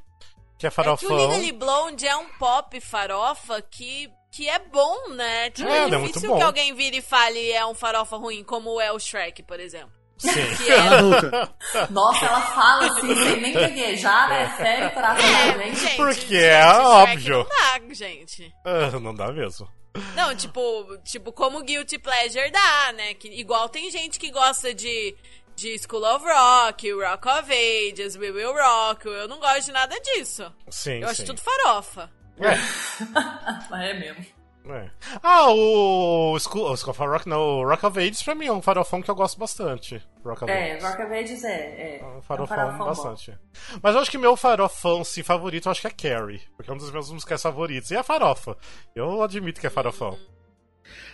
[0.59, 1.11] que é É que farofão.
[1.11, 5.51] o Legally Blonde é um pop farofa que, que é bom, né?
[5.51, 6.37] Tipo, É, é, é muito difícil bom.
[6.39, 9.91] que alguém vire e fale é um farofa ruim, como é o Shrek, por exemplo.
[10.19, 10.31] Sim.
[10.33, 11.89] Que é.
[11.91, 14.55] Nossa, ela fala assim, sem nem gaguejar, né?
[14.57, 15.81] Sério, o coração da é, gente.
[15.81, 17.39] gente, Porque gente, é óbvio.
[17.39, 18.55] Não dá, gente.
[18.65, 19.69] Ah, não dá mesmo.
[20.15, 20.61] Não, tipo,
[21.05, 23.15] tipo, como Guilty Pleasure dá, né?
[23.15, 25.17] Que, igual tem gente que gosta de,
[25.57, 29.07] de School of Rock, Rock of Ages, We Will Rock.
[29.07, 30.53] Eu não gosto de nada disso.
[30.71, 31.27] Sim, Eu acho sim.
[31.27, 32.09] tudo farofa.
[33.71, 34.25] Mas é mesmo.
[34.69, 34.91] É.
[35.23, 38.53] Ah, o School, o School of Rock, não, o Rock of Ages pra mim é
[38.53, 40.01] um farofão que eu gosto bastante.
[40.23, 40.85] Rock of É, Ages.
[40.85, 41.49] Rock of Ages é.
[41.51, 42.85] É, É um é farofão, bom.
[42.85, 43.39] bastante.
[43.83, 46.43] Mas eu acho que meu farofão, sim, favorito, eu acho que é Carrie.
[46.57, 47.91] Porque é um dos meus musicais favoritos.
[47.91, 48.55] E é farofa.
[48.95, 50.19] Eu admito que é farofão.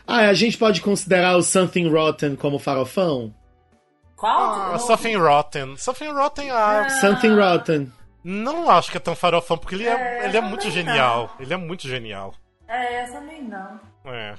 [0.06, 3.32] Ah, a gente pode considerar o Something Rotten como farofão?
[4.16, 4.72] Qual?
[4.74, 5.76] Ah, Something Rotten.
[5.76, 7.92] Something Rotten, ah, Something Rotten.
[8.28, 11.34] Não acho que é tão farofão, porque ele é, É, ele é eu muito genial.
[11.38, 12.34] Ele é muito genial.
[12.68, 13.80] É, essa também não.
[14.06, 14.34] É.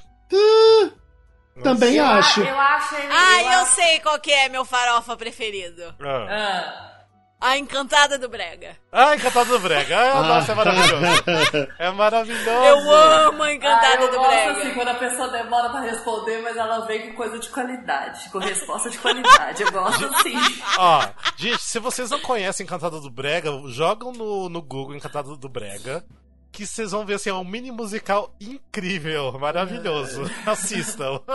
[1.63, 2.41] Também eu, a- acho.
[2.41, 3.07] eu acho ele.
[3.11, 5.95] Ah, eu acho- sei qual que é meu farofa preferido.
[5.99, 6.27] Ah.
[6.29, 6.96] Ah,
[7.39, 8.75] A Encantada do Brega.
[8.91, 9.95] Ah, Encantado do Brega.
[9.95, 11.67] Ah, nossa, é maravilhoso.
[11.77, 12.49] É maravilhoso.
[12.49, 14.51] Eu amo a ah, Encantada eu do gosto Brega.
[14.53, 18.39] assim quando a pessoa demora pra responder, mas ela vem com coisa de qualidade, com
[18.39, 19.61] resposta de qualidade.
[19.61, 20.33] Eu gosto assim.
[20.79, 25.47] Ó, gente, se vocês não conhecem Encantado do Brega, jogam no, no Google Encantado do
[25.47, 26.03] Brega.
[26.51, 30.23] Que vocês vão ver assim, é um mini musical incrível, maravilhoso.
[30.45, 31.21] Assistam.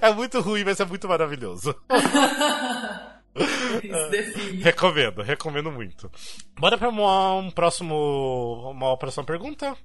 [0.00, 1.74] É muito ruim, mas é muito maravilhoso.
[3.82, 4.62] Isso define.
[4.62, 6.10] Recomendo, recomendo muito.
[6.58, 9.76] Bora pra uma, um próximo, uma próxima pergunta?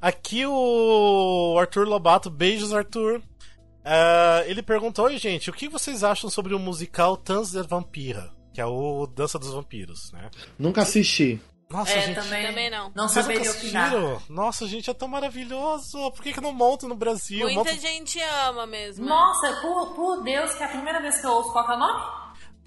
[0.00, 3.20] Aqui o Arthur Lobato, beijos Arthur.
[3.84, 8.30] Ah, ele perguntou, oi gente, o que vocês acham sobre o musical Tanz der Vampira?
[8.54, 10.30] Que é o Dança dos Vampiros, né?
[10.58, 11.40] Nunca assisti.
[11.70, 12.14] Nossa, É, gente.
[12.16, 12.90] também, Também não.
[12.94, 13.84] Não Vocês nunca saberia opinar.
[13.94, 14.22] assistiram?
[14.28, 16.10] Nossa, gente, é tão maravilhoso.
[16.12, 17.40] Por que, que não monta no Brasil?
[17.40, 19.04] Muita Monta- gente ama mesmo.
[19.06, 21.78] Nossa, por, por Deus, que é a primeira vez que eu ouço qual é o
[21.78, 22.02] nome?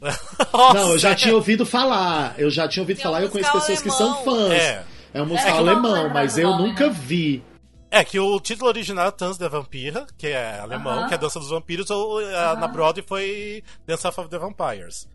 [0.01, 2.33] Nossa, Não, eu já é- tinha ouvido falar.
[2.39, 4.51] Eu já tinha ouvido Tem um falar e eu conheço musical pessoas que são fãs.
[4.53, 4.85] É.
[5.13, 6.95] É um musical É, eu não alemão, mas eu nunca né?
[6.99, 7.43] vi.
[7.91, 11.07] É, que o título original é Tanz der Vampira, que é alemão, Aham.
[11.09, 15.09] que é Dança dos Vampiros, ou eh, na Broadway foi Dance of the Vampires.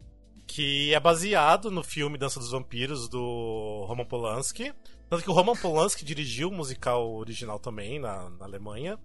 [0.46, 4.72] Que é baseado no filme Dança dos Vampiros do Roman Polanski.
[5.08, 8.98] Tanto que o Roman Polanski dirigiu o musical original também na, na Alemanha.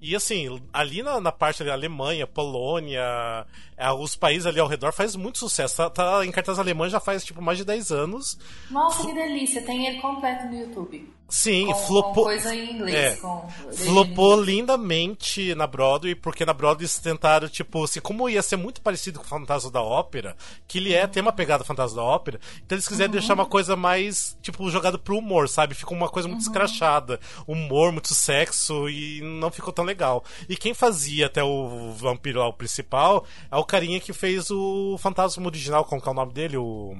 [0.00, 4.92] E assim, ali na, na parte da Alemanha, Polônia, eh, os países ali ao redor
[4.92, 5.76] faz muito sucesso.
[5.76, 8.38] Tá, tá em cartaz alemã já faz tipo mais de 10 anos.
[8.70, 9.62] Nossa, que delícia.
[9.62, 11.15] Tem ele completo no YouTube.
[11.28, 12.14] Sim, Com, flopou.
[12.14, 12.94] com coisa em inglês.
[12.96, 13.16] É.
[13.16, 18.56] Com Flopou lindamente na Broadway, porque na Broadway eles tentaram, tipo, assim, como ia ser
[18.56, 20.36] muito parecido com o Fantasma da Ópera,
[20.68, 23.74] que ele é, tem uma pegada Fantasma da Ópera, então eles quiseram deixar uma coisa
[23.74, 25.74] mais, tipo, jogada pro humor, sabe?
[25.74, 27.18] Ficou uma coisa muito escrachada.
[27.46, 30.24] Humor, muito sexo, e não ficou tão legal.
[30.48, 34.96] E quem fazia até o vampiro lá, o principal, é o carinha que fez o
[34.98, 36.56] Fantasma original, como que é o nome dele?
[36.56, 36.94] O.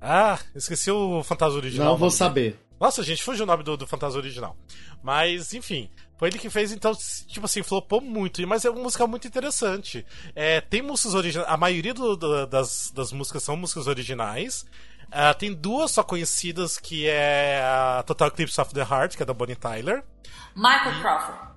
[0.00, 1.88] Ah, esqueci o Fantasma original.
[1.88, 2.58] Não vou saber.
[2.78, 4.56] Nossa, gente, fugiu o nome do, do Fantasma original.
[5.02, 6.92] Mas, enfim, foi ele que fez, então,
[7.26, 8.46] tipo assim, flopou muito.
[8.46, 10.04] Mas é uma música muito interessante.
[10.34, 11.48] É, tem músicas originais.
[11.50, 14.66] A maioria do- do- das, das músicas são músicas originais.
[15.10, 19.26] Ah, tem duas só conhecidas, que é a Total Eclipse of the Heart, que é
[19.26, 20.04] da Bonnie Tyler.
[20.54, 21.55] Michael Crawford.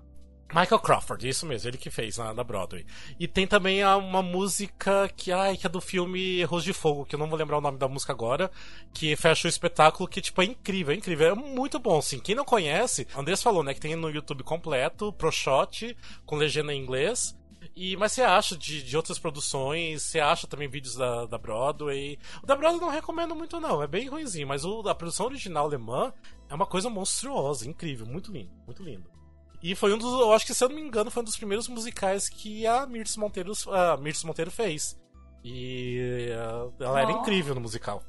[0.51, 2.83] Michael Crawford, isso mesmo, ele que fez na, na Broadway.
[3.19, 7.05] E tem também a, uma música que, ai, que é do filme Erros de Fogo,
[7.05, 8.49] que eu não vou lembrar o nome da música agora,
[8.91, 12.19] que fecha o espetáculo, que, tipo, é incrível, é incrível, é muito bom, assim.
[12.19, 15.95] Quem não conhece, Andrés falou, né, que tem no YouTube completo, pro shot,
[16.25, 17.37] com legenda em inglês.
[17.75, 22.17] E, mas você acha de, de outras produções, você acha também vídeos da, da Broadway.
[22.41, 25.65] O da Broadway não recomendo muito, não, é bem ruimzinho, mas o da produção original
[25.65, 26.11] alemã
[26.49, 29.18] é uma coisa monstruosa, incrível, muito lindo, muito lindo.
[29.61, 30.11] E foi um dos.
[30.19, 32.85] Eu acho que, se eu não me engano, foi um dos primeiros musicais que a
[32.85, 34.97] Mirtz Monteiro, a Mirtz Monteiro fez.
[35.43, 38.03] E uh, ela era incrível no musical.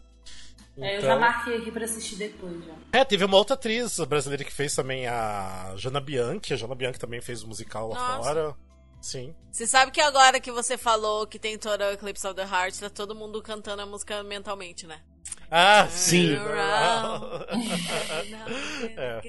[0.72, 0.84] Então...
[0.84, 2.72] É, eu já então marquei aqui pra assistir depois já.
[2.92, 6.54] É, teve uma outra atriz brasileira que fez também a Jana Bianchi.
[6.54, 8.22] A Jana Bianchi também fez o musical lá Nossa.
[8.22, 8.56] fora.
[9.00, 9.34] Sim.
[9.50, 12.90] Você sabe que agora que você falou que tem toda Eclipse of the Heart, tá
[12.90, 15.00] todo mundo cantando a música mentalmente, né?
[15.50, 16.36] Ah, sim.
[18.96, 19.20] é.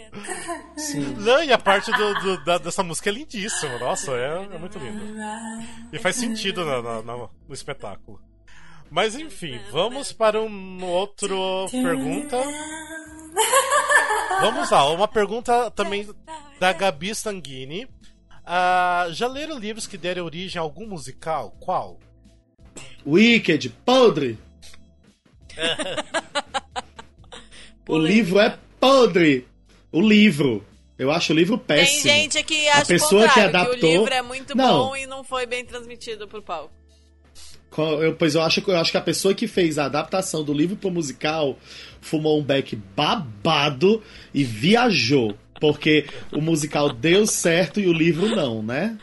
[0.77, 1.15] Sim.
[1.17, 3.79] Não, e a parte do, do, da, dessa música é lindíssima.
[3.79, 5.01] Nossa, é, é muito lindo.
[5.91, 8.21] E faz sentido no, no, no, espetáculo.
[8.91, 12.37] Mas enfim, vamos para um outro pergunta.
[14.41, 16.07] Vamos lá, uma pergunta também
[16.59, 17.87] da Gabi Stanguini.
[18.51, 21.55] Uh, já leram livros que deram origem a algum musical?
[21.61, 21.97] Qual?
[23.07, 24.37] Wicked, podre.
[27.87, 29.47] o livro é podre.
[29.89, 30.65] O livro.
[30.99, 32.03] Eu acho o livro péssimo.
[32.03, 33.79] Tem gente que acha a pessoa que adaptou.
[33.79, 34.89] Que o livro é muito não.
[34.89, 36.73] bom e não foi bem transmitido pro palco.
[38.01, 40.75] Eu, pois eu acho, eu acho que a pessoa que fez a adaptação do livro
[40.75, 41.57] pro musical
[42.01, 45.37] fumou um beck babado e viajou.
[45.61, 48.97] Porque o musical deu certo e o livro não, né?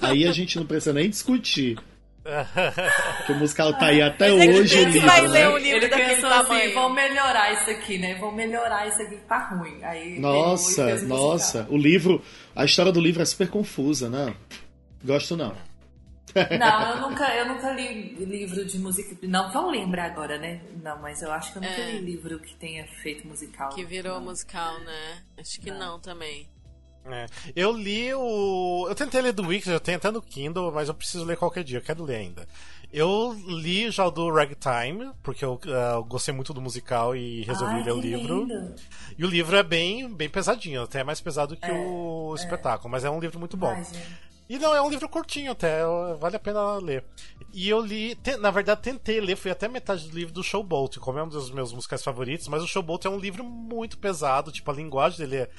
[0.00, 1.78] Aí a gente não precisa nem discutir.
[3.26, 4.78] que o musical tá aí até Mas hoje.
[4.78, 5.28] Ele livro, vai né?
[5.28, 8.16] ler o livro Ele pensou assim: vão melhorar isso aqui, né?
[8.16, 9.82] Vão melhorar isso aqui que tá ruim.
[9.82, 11.66] Aí nossa, nossa.
[11.70, 12.20] O livro,
[12.54, 14.34] a história do livro é super confusa, né?
[15.04, 15.54] Gosto não.
[16.58, 19.16] Não, eu nunca, eu nunca li livro de música.
[19.22, 20.60] Não que eu lembre agora, né?
[20.82, 21.92] Não, mas eu acho que eu nunca é.
[21.92, 23.70] li livro que tenha feito musical.
[23.70, 24.26] Que virou não.
[24.26, 25.22] musical, né?
[25.38, 26.48] Acho que não, não também.
[27.04, 27.26] É.
[27.56, 28.86] Eu li o.
[28.88, 31.64] Eu tentei ler do Wix, eu tenho até no Kindle, mas eu preciso ler qualquer
[31.64, 32.46] dia, eu quero ler ainda.
[32.92, 37.76] Eu li já o do Ragtime, porque eu uh, gostei muito do musical e resolvi
[37.76, 38.44] Ai, ler o livro.
[38.44, 38.74] Lindo.
[39.18, 42.40] E o livro é bem, bem pesadinho, até mais pesado que é, o é.
[42.40, 43.74] espetáculo, mas é um livro muito bom.
[44.48, 45.82] E não, é um livro curtinho até,
[46.18, 47.04] vale a pena ler.
[47.52, 50.98] E eu li, te, na verdade tentei ler, fui até metade do livro do Showboat,
[51.00, 54.52] como é um dos meus musicais favoritos, mas o Showboat é um livro muito pesado,
[54.52, 55.50] tipo, a linguagem dele é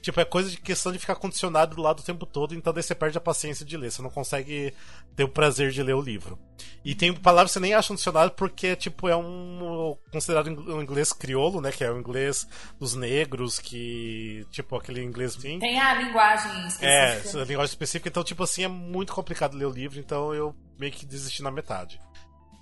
[0.00, 2.82] Tipo, é coisa de questão de ficar condicionado do lado o tempo todo, então daí
[2.82, 4.72] você perde a paciência de ler, você não consegue
[5.14, 6.38] ter o prazer de ler o livro.
[6.82, 10.80] E tem palavras que você nem acha no dicionário porque, tipo, é um considerado um
[10.80, 12.48] inglês crioulo, né, que é o inglês
[12.78, 15.58] dos negros, que, tipo, aquele inglês assim.
[15.58, 17.38] Tem a linguagem específica.
[17.38, 20.54] É, a linguagem específica, então, tipo assim, é muito complicado ler o livro, então eu
[20.78, 22.00] meio que desisti na metade.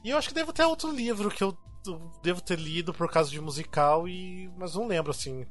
[0.05, 1.57] E eu acho que devo ter outro livro que eu
[2.23, 5.47] devo ter lido por causa de musical, e mas não lembro, assim,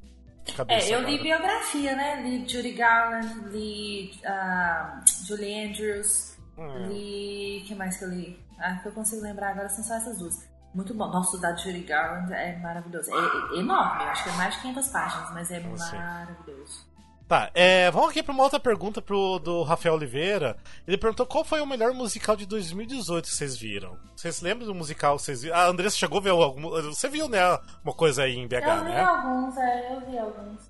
[0.68, 2.22] é, eu li biografia, né?
[2.22, 6.88] Li Judy Garland, li uh, Julie Andrews, hum.
[6.88, 7.64] li.
[7.68, 8.40] que mais que eu li?
[8.60, 10.48] Ah, que eu consigo lembrar agora são só essas duas.
[10.74, 11.08] Muito bom.
[11.08, 13.10] Nossa, o da Judy Garland é maravilhoso.
[13.12, 16.97] É, é enorme, eu acho que é mais de 500 páginas, mas é maravilhoso.
[17.28, 20.56] Tá, é, vamos aqui para uma outra pergunta pro, do Rafael Oliveira.
[20.88, 23.98] Ele perguntou qual foi o melhor musical de 2018 que vocês viram.
[24.16, 25.58] Vocês lembram do musical que vocês viram?
[25.58, 26.70] A Andressa chegou a ver algum.
[26.70, 27.42] Você viu, né?
[27.84, 28.76] Uma coisa aí em BH, eu né?
[28.78, 30.68] Eu vi alguns, é, eu vi alguns.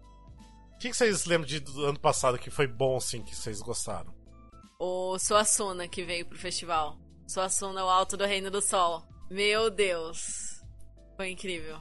[0.74, 3.62] O que, que vocês lembram de, do ano passado que foi bom, assim, que vocês
[3.62, 4.12] gostaram?
[4.80, 6.98] O Suassuna que veio pro festival.
[7.28, 9.04] Suassuna, o Alto do Reino do Sol.
[9.30, 10.64] Meu Deus.
[11.16, 11.78] Foi incrível.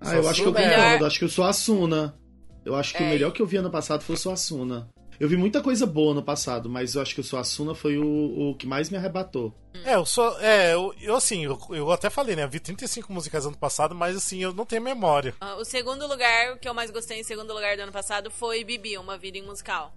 [0.00, 1.04] Ah, eu acho que eu melhor...
[1.04, 2.18] acho que o Suassuna.
[2.66, 3.06] Eu acho que é.
[3.06, 4.88] o melhor que eu vi ano passado foi o Suassuna.
[5.20, 8.50] Eu vi muita coisa boa no passado, mas eu acho que o Suassuna foi o,
[8.50, 9.54] o que mais me arrebatou.
[9.84, 10.36] É, eu sou.
[10.40, 12.42] É, eu, eu assim, eu, eu, até falei, né?
[12.42, 15.32] Eu vi 35 músicas ano passado, mas assim, eu não tenho memória.
[15.40, 18.32] Uh, o segundo lugar, o que eu mais gostei em segundo lugar do ano passado
[18.32, 19.94] foi Bibi, uma vida em musical.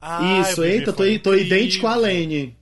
[0.00, 2.58] Ah, isso, eita, tô, tô idêntico a Lane.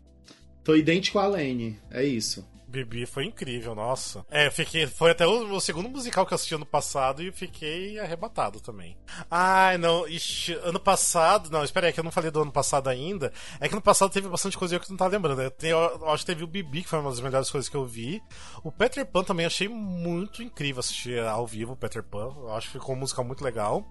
[0.63, 2.47] Tô idêntico a Lane, é isso.
[2.71, 4.25] Bibi foi incrível, nossa.
[4.31, 4.87] É, fiquei.
[4.87, 8.97] Foi até o, o, segundo musical que eu assisti ano passado e fiquei arrebatado também.
[9.31, 10.07] Ai, não.
[10.07, 11.51] Ixi, ano passado.
[11.51, 13.33] Não, espera aí, que eu não falei do ano passado ainda.
[13.61, 15.43] É que ano passado teve bastante coisa que eu não tava lembrando.
[15.43, 17.77] Eu, tenho, eu acho que teve o Bibi, que foi uma das melhores coisas que
[17.77, 18.23] eu vi.
[18.63, 22.33] O Peter Pan também achei muito incrível assistir ao vivo o Peter Pan.
[22.37, 23.85] Eu acho que ficou um musical muito legal.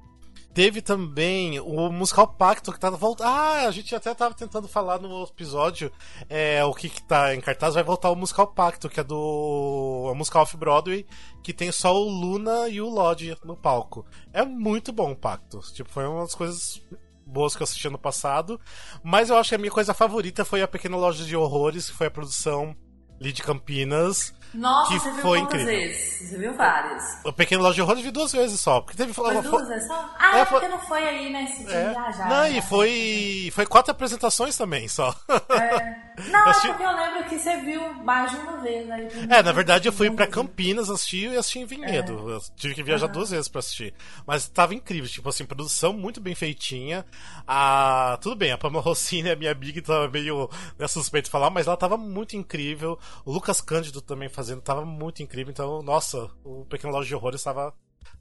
[0.53, 3.27] Teve também o musical Pacto que tá voltando.
[3.27, 5.91] Ah, a gente até tava tentando falar no episódio
[6.27, 7.75] é, o que, que tá em cartaz.
[7.75, 9.15] Vai voltar o musical Pacto, que é do.
[9.15, 11.05] o musical off-Broadway,
[11.43, 14.05] que tem só o Luna e o Lodge no palco.
[14.33, 15.59] É muito bom o Pacto.
[15.73, 16.81] Tipo, foi uma das coisas
[17.25, 18.59] boas que eu assisti ano passado.
[19.03, 21.95] Mas eu acho que a minha coisa favorita foi a Pequena Loja de Horrores, que
[21.95, 22.75] foi a produção
[23.19, 24.33] Lid Campinas.
[24.53, 25.81] Nossa, que você viu foi quantas incrível.
[25.89, 26.29] vezes?
[26.29, 27.03] Você viu várias?
[27.23, 28.81] O Pequeno Loja de Horrores vi duas vezes só.
[28.81, 29.13] Porque teve.
[29.13, 30.09] Foi duas vezes só?
[30.17, 31.43] Ah, É, é, foi- porque não foi aí, né?
[31.45, 31.89] Esse dia é.
[31.91, 32.29] viajar.
[32.29, 32.51] Não, né?
[32.51, 33.51] e foi.
[33.53, 35.15] Foi quatro apresentações também só.
[35.49, 36.09] É.
[36.19, 39.07] Não, Eu é assisti- porque eu lembro que você viu mais de uma vez, né?
[39.29, 40.49] É, na verdade eu fui pra Campo.
[40.49, 42.29] Campinas assistir e assisti em Vinhedo.
[42.29, 42.33] É.
[42.35, 43.93] Eu tive que viajar duas vezes pra assistir.
[44.27, 47.05] Mas tava incrível, tipo assim, produção muito bem feitinha.
[47.47, 48.17] A...
[48.21, 51.67] Tudo bem, a Pamela Rossini é minha amiga, tava meio né, suspeito de falar, mas
[51.67, 52.99] ela tava muito incrível.
[53.23, 55.51] O Lucas Cândido também fazendo, tava muito incrível.
[55.51, 57.73] Então, nossa, o Pequeno Loja de Horrores tava.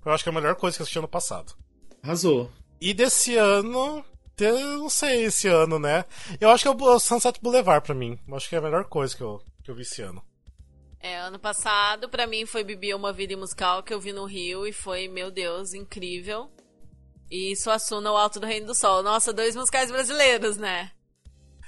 [0.04, 1.54] Eu acho que é a melhor coisa que eu assisti ano passado.
[2.02, 2.50] Arrasou.
[2.80, 4.04] E desse ano.
[4.40, 6.04] Eu não sei esse ano, né?
[6.40, 8.16] Eu acho que é o Sunset Boulevard pra mim.
[8.28, 10.22] Eu acho que é a melhor coisa que eu, que eu vi esse ano.
[11.00, 14.64] É, ano passado, pra mim, foi Bibi Uma Vida Musical que eu vi no Rio
[14.64, 16.48] e foi, meu Deus, incrível.
[17.28, 19.02] E Suassuna, O Alto do Reino do Sol.
[19.02, 20.90] Nossa, dois musicais brasileiros, né?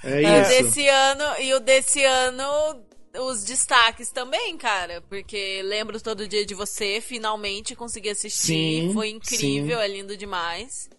[0.03, 0.49] É, E o isso.
[0.49, 2.85] desse ano, e o desse ano,
[3.19, 5.01] os destaques também, cara.
[5.01, 8.87] Porque lembro todo dia de você, finalmente consegui assistir.
[8.87, 9.83] Sim, foi incrível, sim.
[9.83, 10.89] é lindo demais.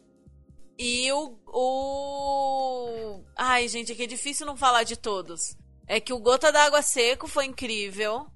[0.78, 3.22] E o, o.
[3.36, 5.56] Ai, gente, é que é difícil não falar de todos.
[5.86, 8.26] É que o Gota d'Água Seco foi incrível.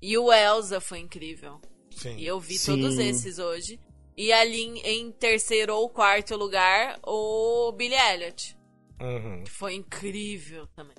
[0.00, 1.60] E o Elsa foi incrível.
[1.90, 2.16] Sim.
[2.16, 2.72] E eu vi Sim.
[2.72, 3.80] todos esses hoje.
[4.16, 8.56] E ali em, em terceiro ou quarto lugar, o Billy Elliot.
[9.00, 9.44] Uhum.
[9.44, 10.96] Que foi incrível também.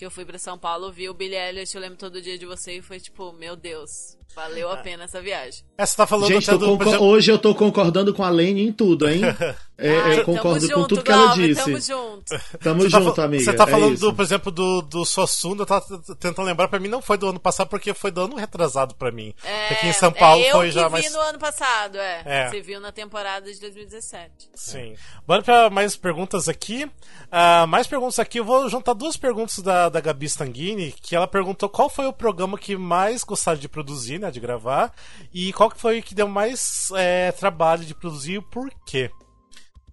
[0.00, 2.46] Que eu fui pra São Paulo, vi o Billy Elliot, eu lembro todo dia de
[2.46, 5.62] você e foi tipo, meu Deus, valeu a pena essa viagem.
[5.76, 8.72] É, você tá falando Gente, do, exemplo, hoje eu tô concordando com a Lene em
[8.72, 9.20] tudo, hein?
[9.82, 11.64] É, Ai, eu concordo tamo com tudo junto, que ela Glauber, disse.
[11.64, 12.58] Tamo junto.
[12.58, 13.44] Tamo Você tá junto, fal- amiga.
[13.44, 16.68] Você tá é falando, do, por exemplo, do, do Suassuna, eu tava t- tentando lembrar,
[16.68, 19.32] pra mim não foi do ano passado, porque foi do ano retrasado pra mim.
[19.42, 21.10] É, Aqui em São Paulo é eu foi que já vi mais.
[21.10, 22.22] no ano passado, é.
[22.26, 22.50] É.
[22.50, 24.50] Você viu na temporada de 2017.
[24.54, 24.96] Sim.
[25.26, 26.86] Bora pra mais perguntas aqui.
[27.32, 28.38] Ah, mais perguntas aqui.
[28.38, 32.12] Eu vou juntar duas perguntas da, da Gabi Stanguini, que ela perguntou qual foi o
[32.12, 34.92] programa que mais gostaram de produzir, né, de gravar,
[35.32, 39.10] e qual que foi que deu mais é, trabalho de produzir e o porquê.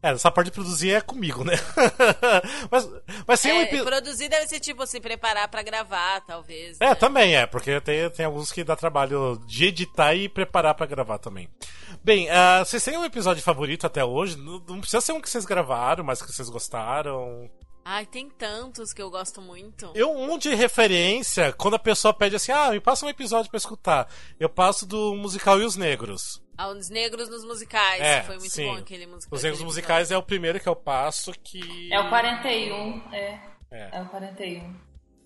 [0.01, 1.53] É, essa parte de produzir é comigo, né?
[2.69, 2.87] mas,
[3.25, 6.77] mas sem um É, epi- produzir deve ser tipo se preparar pra gravar, talvez.
[6.79, 6.95] É, né?
[6.95, 11.17] também é, porque tem, tem alguns que dá trabalho de editar e preparar pra gravar
[11.17, 11.49] também.
[12.03, 14.37] Bem, ah, vocês têm um episódio favorito até hoje?
[14.37, 17.49] Não, não precisa ser um que vocês gravaram, mas que vocês gostaram.
[17.89, 19.89] Ai, tem tantos que eu gosto muito.
[19.95, 23.57] Eu, um de referência, quando a pessoa pede assim, ah, me passa um episódio pra
[23.57, 24.11] escutar.
[24.37, 26.43] Eu passo do musical E os Negros.
[26.57, 28.01] Ah, os negros nos musicais.
[28.01, 28.65] É, Foi muito sim.
[28.65, 29.37] bom aquele musical.
[29.37, 31.87] Os Negros Musicais é o primeiro que eu passo que.
[31.93, 33.39] É o 41, é.
[33.71, 33.89] É.
[33.93, 34.75] É o 41.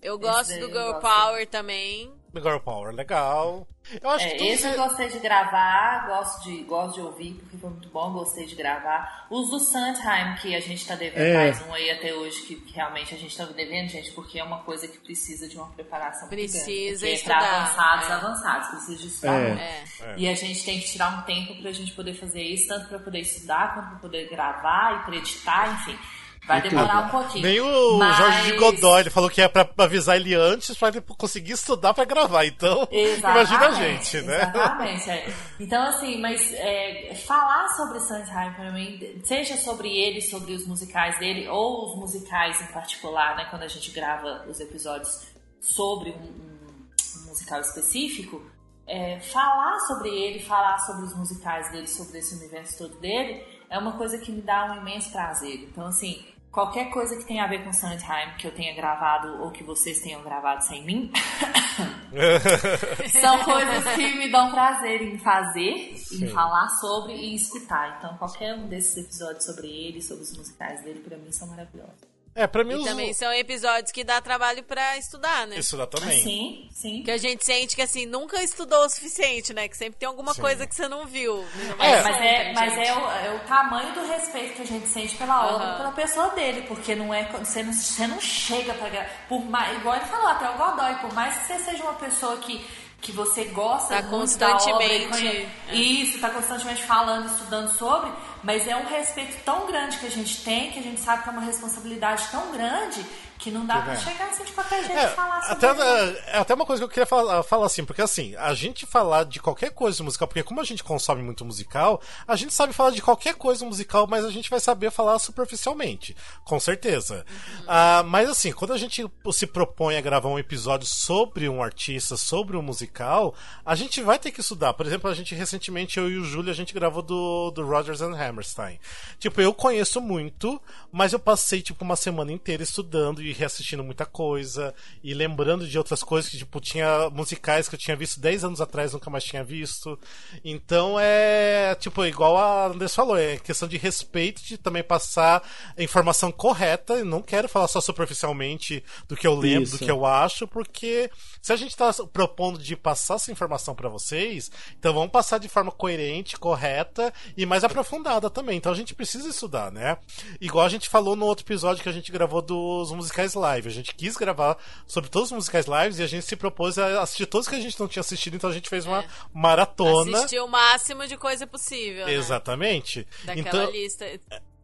[0.00, 1.00] Eu gosto do Girl gosto.
[1.00, 2.12] Power também.
[2.32, 3.66] Girl Power, legal.
[4.00, 7.68] Eu acho É, esse eu gostei de gravar, gosto de, gosto de ouvir, porque foi
[7.70, 9.26] muito bom, gostei de gravar.
[9.28, 11.34] Os do Sandheim, que a gente tá devendo É.
[11.34, 14.44] mais um aí até hoje, que, que realmente a gente tá devendo, gente, porque é
[14.44, 18.08] uma coisa que precisa de uma preparação muito grande, Precisa porque estudar, É pra avançados,
[18.08, 18.12] é.
[18.12, 19.48] avançados, precisa de estudar É.
[19.48, 19.60] muito.
[19.62, 20.14] É.
[20.16, 22.98] E a gente tem que tirar um tempo pra gente poder fazer isso, tanto pra
[23.00, 25.98] poder estudar, quanto pra poder gravar e pra editar, enfim.
[26.44, 27.46] Vai demorar um pouquinho.
[27.46, 30.88] Nem o Mas- Jorge de Godoy, ele falou que é pra avisar ele antes pra
[30.88, 32.44] ele conseguir estudar pra gravar.
[32.44, 34.38] Então, imagina a gente, né?
[34.52, 35.08] Exatamente.
[35.10, 35.32] é.
[35.60, 41.16] Então, assim, mas é, falar sobre Sondheim pra mim, seja sobre ele, sobre os musicais
[41.20, 43.46] dele, ou os musicais em particular, né?
[43.48, 45.28] Quando a gente grava os episódios
[45.60, 48.42] sobre um, um- um musical específico,
[48.84, 53.78] é, falar sobre ele, falar sobre os musicais dele, sobre esse universo todo dele, é
[53.78, 55.64] uma coisa que me dá um imenso prazer.
[55.64, 59.50] Então, assim, qualquer coisa que tenha a ver com Sondheim, que eu tenha gravado ou
[59.50, 61.10] que vocês tenham gravado sem mim,
[63.18, 66.26] são coisas que me dão prazer em fazer, Sim.
[66.26, 67.96] em falar sobre e escutar.
[67.98, 72.11] Então, qualquer um desses episódios sobre ele, sobre os musicais dele, pra mim são maravilhosos.
[72.34, 72.84] É, pra mim E os...
[72.84, 75.58] também são episódios que dá trabalho pra estudar, né?
[75.58, 76.22] Estudar também.
[76.22, 77.02] Sim, sim.
[77.02, 79.68] Que a gente sente que assim, nunca estudou o suficiente, né?
[79.68, 80.40] Que sempre tem alguma Sim.
[80.40, 81.44] coisa que você não viu.
[81.54, 84.88] Não É, Mas, é, mas é, o, é o tamanho do respeito que a gente
[84.88, 85.74] sente pela obra Aham.
[85.74, 88.88] e pela pessoa dele, porque não é você não, você não chega pra
[89.28, 92.38] por mais igual ele falou até o Godoy, por mais que você seja uma pessoa
[92.38, 92.64] que
[93.02, 95.74] que você gosta Tá obra e constantemente, conhe- é.
[95.74, 98.10] isso, tá constantemente falando, estudando sobre,
[98.44, 101.28] mas é um respeito tão grande que a gente tem, que a gente sabe que
[101.28, 103.04] é uma responsabilidade tão grande
[103.42, 103.96] que não dá pra É.
[103.98, 105.68] chegar assim de qualquer jeito É, e falar sobre até,
[106.08, 106.18] ele.
[106.28, 109.24] é até uma coisa que eu queria falar, falar assim, porque assim, a gente falar
[109.24, 112.90] de qualquer coisa musical, porque como a gente consome muito musical, a gente sabe falar
[112.90, 117.26] de qualquer coisa musical, mas a gente vai saber falar superficialmente, com certeza.
[117.66, 122.16] Ah, mas assim, quando a gente se propõe a gravar um episódio sobre um artista,
[122.16, 123.34] sobre um musical,
[123.66, 124.72] a gente vai ter que estudar.
[124.74, 128.00] Por exemplo, a gente recentemente, eu e o Júlio, a gente gravou do, do Rodgers
[128.00, 128.78] and Hammerstein.
[129.18, 130.60] Tipo, eu conheço muito,
[130.92, 135.78] mas eu passei, tipo, uma semana inteira estudando e reassistindo muita coisa, e lembrando de
[135.78, 139.24] outras coisas que, tipo, tinha musicais que eu tinha visto 10 anos atrás, nunca mais
[139.24, 139.98] tinha visto.
[140.44, 145.42] Então é, tipo, igual a Andrés falou, é questão de respeito, de também passar
[145.76, 149.78] a informação correta, e não quero falar só superficialmente do que eu lembro, Isso.
[149.78, 151.10] do que eu acho, porque
[151.40, 155.48] se a gente tá propondo de passar essa informação para vocês, então vamos passar de
[155.48, 158.56] forma coerente, correta e mais aprofundada também.
[158.56, 159.96] Então a gente precisa estudar, né?
[160.40, 163.68] Igual a gente falou no outro episódio que a gente gravou dos musicais live.
[163.68, 164.56] A gente quis gravar
[164.86, 167.60] sobre todos os musicais lives e a gente se propôs a assistir todos que a
[167.60, 169.04] gente não tinha assistido, então a gente fez uma é.
[169.32, 170.18] maratona.
[170.18, 172.06] Assistir o máximo de coisa possível.
[172.06, 172.14] Né?
[172.14, 173.06] Exatamente.
[173.24, 174.04] Daquela então, lista.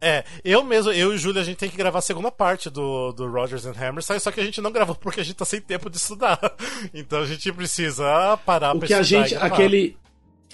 [0.01, 2.69] É, eu mesmo, eu e o Júlio, a gente tem que gravar a segunda parte
[2.69, 5.45] do, do Rogers and Hammerstein, só que a gente não gravou porque a gente tá
[5.45, 6.39] sem tempo de estudar.
[6.93, 9.97] Então a gente precisa parar o pra que a gente, aquele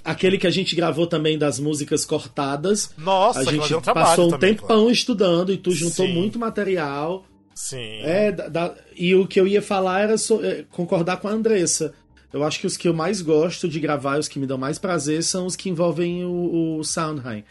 [0.05, 2.91] Aquele que a gente gravou também das músicas cortadas.
[2.95, 4.91] Nossa, a gente um passou um também, tempão claro.
[4.91, 6.13] estudando e tu juntou Sim.
[6.13, 7.25] muito material.
[7.55, 8.01] Sim.
[8.03, 11.31] É, da, da, e o que eu ia falar era so, é, concordar com a
[11.31, 11.93] Andressa.
[12.33, 14.77] Eu acho que os que eu mais gosto de gravar, os que me dão mais
[14.77, 17.45] prazer, são os que envolvem o, o Soundheim.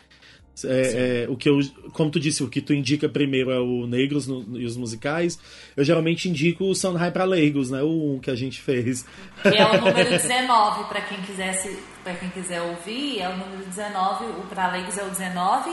[0.62, 1.59] É, é, o que eu,
[1.92, 5.38] como tu disse, o que tu indica primeiro é o Negros no, e os musicais.
[5.74, 7.82] Eu geralmente indico o Soundhigh para leigos, né?
[7.82, 9.07] O 1 que a gente fez.
[9.42, 13.64] Que é o número 19 para quem quisesse, para quem quiser ouvir, é o número
[13.64, 15.70] 19, o para leigos é o 19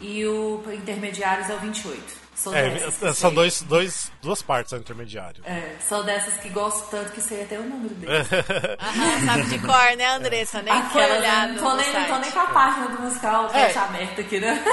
[0.00, 2.23] e o para intermediários é o 28.
[2.34, 5.42] Sou é, são dois, dois, duas partes ao intermediário.
[5.46, 8.12] É, sou dessas que gosto tanto que sei até o número dele.
[8.80, 10.60] Aham, sabe de cor, né, Andressa?
[10.62, 13.72] Nem Aquela, olhar não tô nem, não tô nem com a página do musical é.
[13.76, 14.64] aberta aqui, né?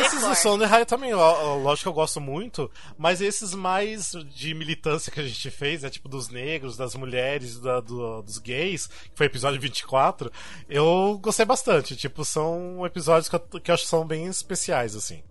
[0.00, 5.20] Esses do Sonderheim também, lógico que eu gosto muito, mas esses mais de militância que
[5.20, 9.26] a gente fez, é tipo dos negros, das mulheres, da, do, dos gays, que foi
[9.26, 10.30] episódio 24,
[10.68, 11.96] eu gostei bastante.
[11.96, 15.22] Tipo, são episódios que eu, que eu acho que são bem especiais, assim.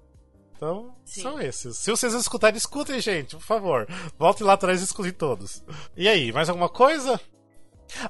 [0.59, 1.21] Então, Sim.
[1.21, 1.77] são esses.
[1.77, 3.87] Se vocês escutarem, escutem, gente, por favor.
[4.17, 5.63] Voltem lá atrás e escutem todos.
[5.95, 7.17] E aí, mais alguma coisa?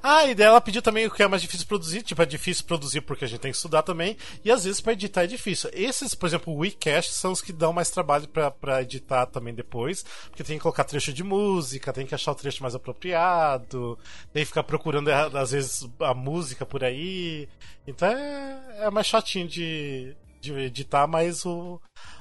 [0.01, 2.01] Ah, e ela pediu também o que é mais difícil produzir.
[2.01, 4.17] Tipo, é difícil produzir porque a gente tem que estudar também.
[4.43, 5.69] E às vezes para editar é difícil.
[5.73, 10.03] Esses, por exemplo, o WeCast são os que dão mais trabalho para editar também depois.
[10.29, 13.95] Porque tem que colocar trecho de música, tem que achar o trecho mais apropriado,
[14.33, 17.47] tem que ficar procurando, às vezes, a música por aí.
[17.85, 21.79] Então é, é mais chatinho de, de editar, mas o,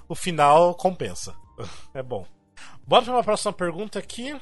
[0.08, 1.34] o final compensa.
[1.94, 2.26] É bom.
[2.86, 4.34] Bora para uma próxima pergunta aqui.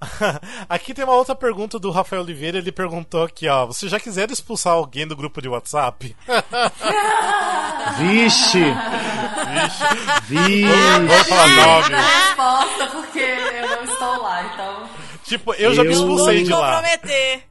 [0.68, 2.58] aqui tem uma outra pergunta do Rafael Oliveira.
[2.58, 3.64] Ele perguntou aqui, ó.
[3.64, 6.14] Você já quiser expulsar alguém do grupo de WhatsApp?
[7.96, 8.58] Vixe!
[8.58, 9.84] Vixe!
[10.28, 10.64] Vixe!
[11.06, 11.94] Vamos falar nome.
[11.94, 14.88] resposta porque eu não estou lá, então.
[15.24, 15.86] Tipo, eu já eu...
[15.86, 16.82] me expulsei de lá.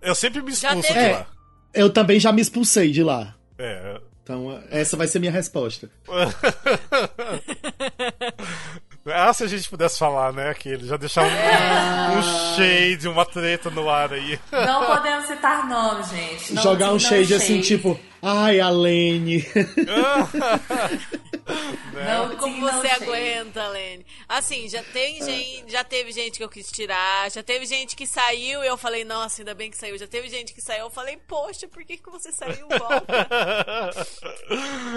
[0.01, 1.26] Eu sempre me expulso de lá.
[1.74, 3.36] Eu também já me expulsei de lá.
[3.58, 5.89] É, então, essa vai ser minha resposta.
[9.07, 10.49] ah, se a gente pudesse falar, né?
[10.49, 12.17] Aquele, já deixar um, é...
[12.17, 12.21] um
[12.53, 14.38] shade, uma treta no ar aí.
[14.51, 16.55] Não podemos citar nomes, gente.
[16.55, 19.47] Não Jogar um shade, shade assim, tipo, ai, a Lene.
[21.93, 24.06] Não, como você aguenta, Lene?
[24.28, 28.06] Assim, já tem gente, já teve gente que eu quis tirar, já teve gente que
[28.06, 29.98] saiu e eu falei, nossa, ainda bem que saiu.
[29.98, 32.68] Já teve gente que saiu, eu falei, poxa, por que, que você saiu?
[32.78, 33.28] Volta.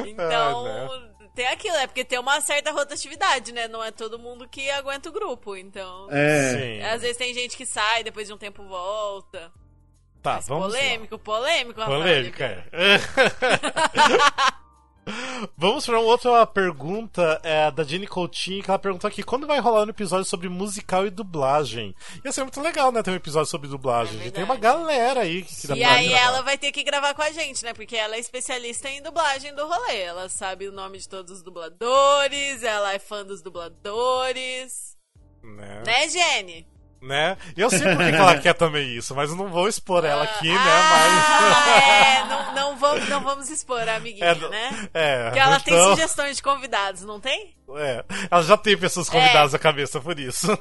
[0.06, 1.28] então, ah, né?
[1.34, 3.68] tem aquilo, é porque tem uma certa rotatividade, né?
[3.68, 6.08] Não é todo mundo que aguenta o grupo, então.
[6.10, 6.52] É.
[6.52, 6.82] Sim.
[6.82, 9.52] Às vezes tem gente que sai, depois de um tempo volta.
[10.22, 11.20] Tá, Mas vamos polêmico, lá.
[11.20, 12.64] polêmico, Polêmico, é.
[15.56, 19.58] Vamos para uma outra pergunta é, da Jenny Coutinho, que ela perguntou aqui: quando vai
[19.58, 21.94] rolar um episódio sobre musical e dublagem?
[22.24, 23.02] Ia ser muito legal, né?
[23.02, 24.20] Ter um episódio sobre dublagem.
[24.26, 26.24] É tem uma galera aí que dá E aí gravar.
[26.24, 27.72] ela vai ter que gravar com a gente, né?
[27.72, 30.00] Porque ela é especialista em dublagem do rolê.
[30.00, 34.96] Ela sabe o nome de todos os dubladores, ela é fã dos dubladores.
[35.42, 36.69] Né, né Jenny?
[37.00, 37.36] Né?
[37.56, 40.64] Eu sei porque que ela quer também isso, mas não vou expor ela aqui, ah,
[40.64, 40.82] né?
[40.90, 41.10] Mas...
[42.00, 44.88] É, não, não, vamos, não vamos expor a amiguinha, é, né?
[44.92, 45.24] É.
[45.24, 45.64] Porque ela então...
[45.64, 47.54] tem sugestões de convidados, não tem?
[47.76, 49.56] É, ela já tem pessoas convidadas é.
[49.56, 50.48] na cabeça por isso.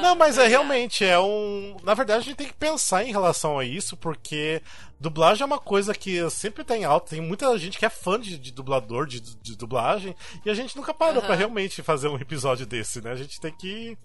[0.00, 1.76] não, mas é realmente, é um.
[1.82, 4.62] Na verdade, a gente tem que pensar em relação a isso, porque
[4.98, 7.10] dublagem é uma coisa que sempre tem alta.
[7.10, 10.76] Tem muita gente que é fã de, de dublador, de, de, dublagem, e a gente
[10.76, 11.26] nunca parou uhum.
[11.26, 13.12] para realmente fazer um episódio desse, né?
[13.12, 13.98] A gente tem que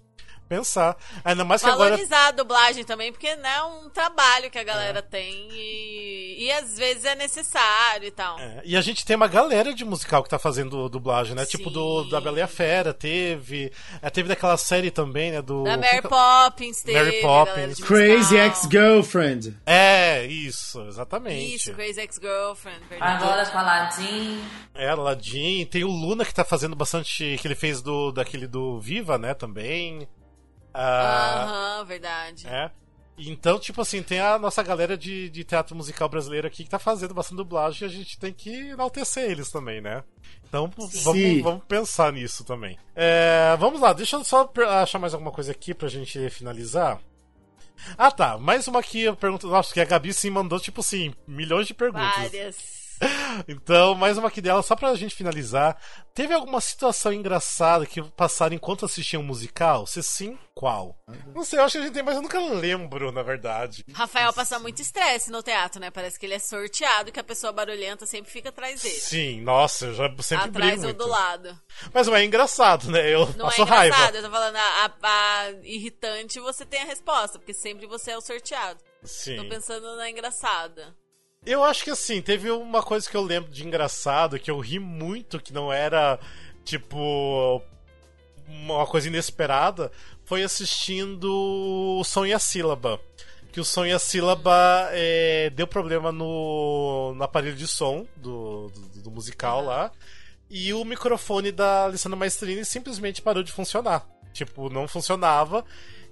[0.52, 0.96] pensar.
[1.24, 1.90] Ainda mais que agora.
[1.90, 6.52] Valorizar a dublagem também, porque né, é um trabalho que a galera tem e, e
[6.52, 8.38] às vezes é necessário e tal.
[8.38, 11.46] É, e a gente tem uma galera de musical que tá fazendo dublagem, né?
[11.46, 12.10] Tipo do Sim.
[12.10, 13.72] da Bela e a Fera, teve.
[14.02, 15.40] é, teve daquela série também, né?
[15.40, 15.64] Do.
[15.64, 16.98] Da Mary Poppins teve.
[16.98, 17.80] Mary a Poppins.
[17.80, 18.36] Crazy.
[18.36, 19.56] Ex-Girlfriend.
[19.64, 21.54] É, isso, exatamente.
[21.54, 22.80] Isso, Crazy Ex-Girlfriend.
[23.00, 24.42] Agora com Aladdin.
[24.74, 27.38] É, Aladdin, tem o Luna que tá fazendo bastante.
[27.40, 30.06] que ele fez do daquele do Viva, né, também.
[30.74, 32.46] Ah, Aham, verdade.
[32.46, 32.70] É.
[33.18, 36.78] Então, tipo assim, tem a nossa galera de, de teatro musical brasileiro aqui que tá
[36.78, 40.02] fazendo bastante dublagem e a gente tem que enaltecer eles também, né?
[40.48, 42.78] Então vamos, vamos pensar nisso também.
[42.96, 44.50] É, vamos lá, deixa eu só
[44.80, 47.00] achar mais alguma coisa aqui pra gente finalizar.
[47.98, 49.46] Ah tá, mais uma aqui, eu pergunto.
[49.46, 52.14] Nossa, que a Gabi sim mandou, tipo assim, milhões de perguntas.
[52.16, 52.81] Várias.
[53.48, 55.76] Então, mais uma aqui dela, só pra gente finalizar.
[56.14, 59.86] Teve alguma situação engraçada que passaram enquanto assistiam um musical?
[59.86, 60.96] Se sim, qual?
[61.34, 63.84] Não sei, eu acho que a gente tem, mas eu nunca lembro, na verdade.
[63.94, 65.90] Rafael passa muito estresse no teatro, né?
[65.90, 68.94] Parece que ele é sorteado, que a pessoa barulhenta sempre fica atrás dele.
[68.94, 71.58] Sim, nossa, eu já sempre Atrás ou do lado.
[71.92, 73.08] Mas não é engraçado, né?
[73.12, 74.16] Eu Não passo é engraçado, raiva.
[74.18, 78.16] eu tô falando, a, a- a irritante você tem a resposta, porque sempre você é
[78.18, 78.78] o sorteado.
[79.00, 79.48] Tô Sim.
[79.48, 80.94] pensando na engraçada.
[81.44, 84.78] Eu acho que assim, teve uma coisa que eu lembro de engraçado, que eu ri
[84.78, 86.18] muito, que não era,
[86.64, 87.60] tipo,
[88.46, 89.90] uma coisa inesperada,
[90.24, 91.28] foi assistindo
[91.98, 93.00] o Som e a Sílaba.
[93.50, 98.68] Que o Som e a Sílaba é, deu problema no, no aparelho de som do,
[98.68, 99.90] do, do musical lá.
[100.48, 104.06] E o microfone da Alessandra Maestrini simplesmente parou de funcionar.
[104.32, 105.64] Tipo, não funcionava.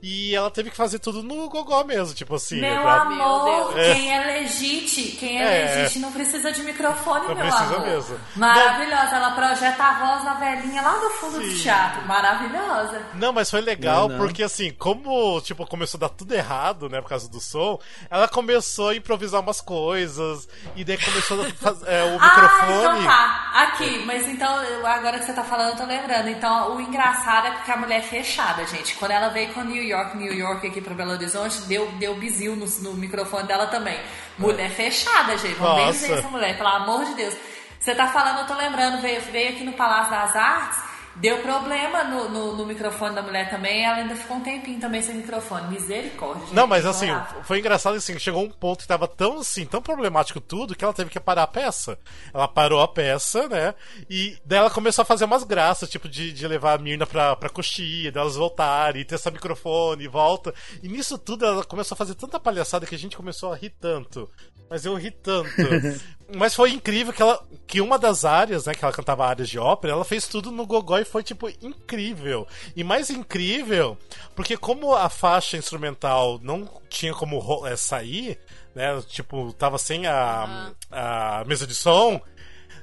[0.03, 2.61] E ela teve que fazer tudo no gogó mesmo, tipo assim.
[2.61, 5.75] Meu pra- amor, Meu quem é legite, quem é, É.
[5.83, 7.81] legite não precisa de microfone, Não meu precisa amor.
[7.87, 8.21] mesmo.
[8.37, 11.63] Maravilhosa, ela projeta a voz da velhinha lá no fundo do Sim.
[11.63, 12.03] teatro.
[12.07, 13.03] Maravilhosa.
[13.15, 14.25] Não, mas foi legal Não, não.
[14.27, 17.79] porque assim, como tipo começou a dar tudo errado, né, por causa do som,
[18.11, 23.01] ela começou a improvisar umas coisas e daí começou a fazer é, o Ah, microfone.
[23.01, 23.51] então tá.
[23.55, 24.49] Aqui, mas então,
[24.87, 26.29] agora que você tá falando, eu tô lembrando.
[26.29, 28.95] Então, o engraçado é porque a mulher é fechada, gente.
[28.95, 32.57] Quando ela veio com New York, New York aqui pra Belo Horizonte, deu, deu bizil
[32.57, 33.99] no, no microfone dela também.
[34.38, 35.55] Mulher fechada, gente.
[35.55, 37.34] Vamos dizer essa mulher, pelo amor de Deus.
[37.78, 40.78] Você tá falando, eu tô lembrando, veio, veio aqui no Palácio das Artes,
[41.21, 45.03] deu problema no, no, no microfone da mulher também, ela ainda ficou um tempinho também
[45.03, 45.68] sem microfone.
[45.68, 46.49] Misericórdia.
[46.53, 47.09] Não, mas assim,
[47.43, 50.95] foi engraçado assim, chegou um ponto que tava tão assim, tão problemático tudo, que ela
[50.95, 51.99] teve que parar a peça.
[52.33, 53.75] Ela parou a peça, né?
[54.09, 57.37] E daí ela começou a fazer umas graças, tipo, de, de levar a Mirna pra,
[57.37, 60.55] pra coxia, delas voltarem, testar microfone, e volta.
[60.83, 63.71] E nisso tudo ela começou a fazer tanta palhaçada que a gente começou a rir
[63.81, 64.29] tanto.
[64.68, 65.51] Mas eu ri tanto.
[66.37, 67.43] Mas foi incrível que ela.
[67.66, 70.66] Que uma das áreas, né, que ela cantava áreas de ópera, ela fez tudo no
[70.66, 72.47] gogó e foi, tipo, incrível.
[72.74, 73.97] E mais incrível,
[74.35, 78.41] porque como a faixa instrumental não tinha como eh, sair,
[78.74, 79.01] né?
[79.09, 82.20] Tipo, tava sem a, a mesa de som.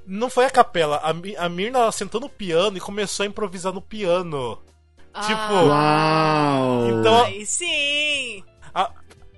[0.05, 0.97] Não foi a capela.
[0.97, 1.09] A,
[1.45, 4.57] a Mirna ela sentou no piano e começou a improvisar no piano.
[5.25, 6.87] Tipo, Uau!
[6.89, 8.43] Então- Aí sim!
[8.73, 8.89] a,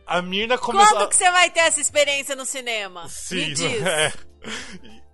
[0.09, 0.97] a Mirna começou.
[0.97, 3.05] Quando que você vai ter essa experiência no cinema?
[3.31, 3.61] Me diz.
[3.85, 4.11] é.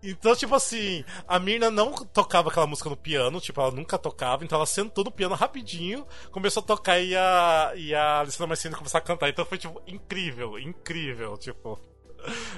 [0.01, 4.45] Então, tipo assim, a Mirna não tocava aquela música no piano, tipo, ela nunca tocava,
[4.45, 8.75] então ela sentou no piano rapidinho, começou a tocar e a, e a Alessandra Marcini
[8.75, 9.27] começou a cantar.
[9.27, 11.77] Então foi, tipo, incrível, incrível, tipo.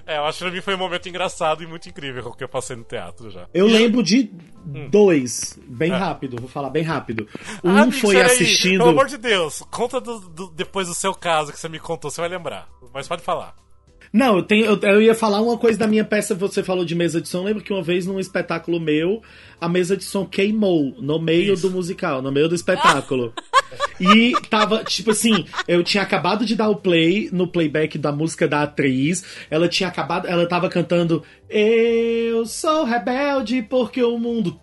[0.05, 2.49] É, eu acho que pra mim foi um momento engraçado e muito incrível que eu
[2.49, 3.47] passei no teatro já.
[3.53, 4.31] Eu lembro de
[4.65, 4.89] Hum.
[4.89, 7.27] dois, bem rápido, vou falar bem rápido.
[7.63, 8.79] Um Ah, foi assistindo.
[8.79, 12.09] Pelo amor de Deus, conta do- do- depois do seu caso que você me contou,
[12.11, 12.67] você vai lembrar.
[12.93, 13.55] Mas pode falar.
[14.11, 16.95] Não, eu, tenho, eu, eu ia falar uma coisa da minha peça, você falou de
[16.95, 17.43] mesa de som.
[17.43, 19.21] Lembro que uma vez num espetáculo meu,
[19.59, 21.67] a mesa de som queimou no meio Isso.
[21.67, 23.33] do musical, no meio do espetáculo.
[23.99, 28.47] e tava, tipo assim, eu tinha acabado de dar o play no playback da música
[28.47, 29.23] da atriz.
[29.49, 34.59] Ela tinha acabado, ela tava cantando Eu sou rebelde porque o mundo.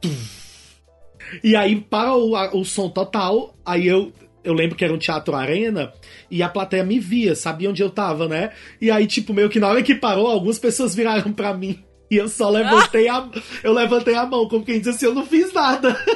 [1.43, 4.13] E aí, para o, o som total, aí eu.
[4.45, 5.93] Eu lembro que era um teatro arena
[6.31, 8.53] e a plateia me via, sabia onde eu tava, né?
[8.81, 11.83] E aí, tipo, meio que na hora que parou, algumas pessoas viraram pra mim.
[12.11, 13.29] E eu só levantei a,
[13.63, 15.99] eu levantei a mão, como quem disse assim, eu não fiz nada.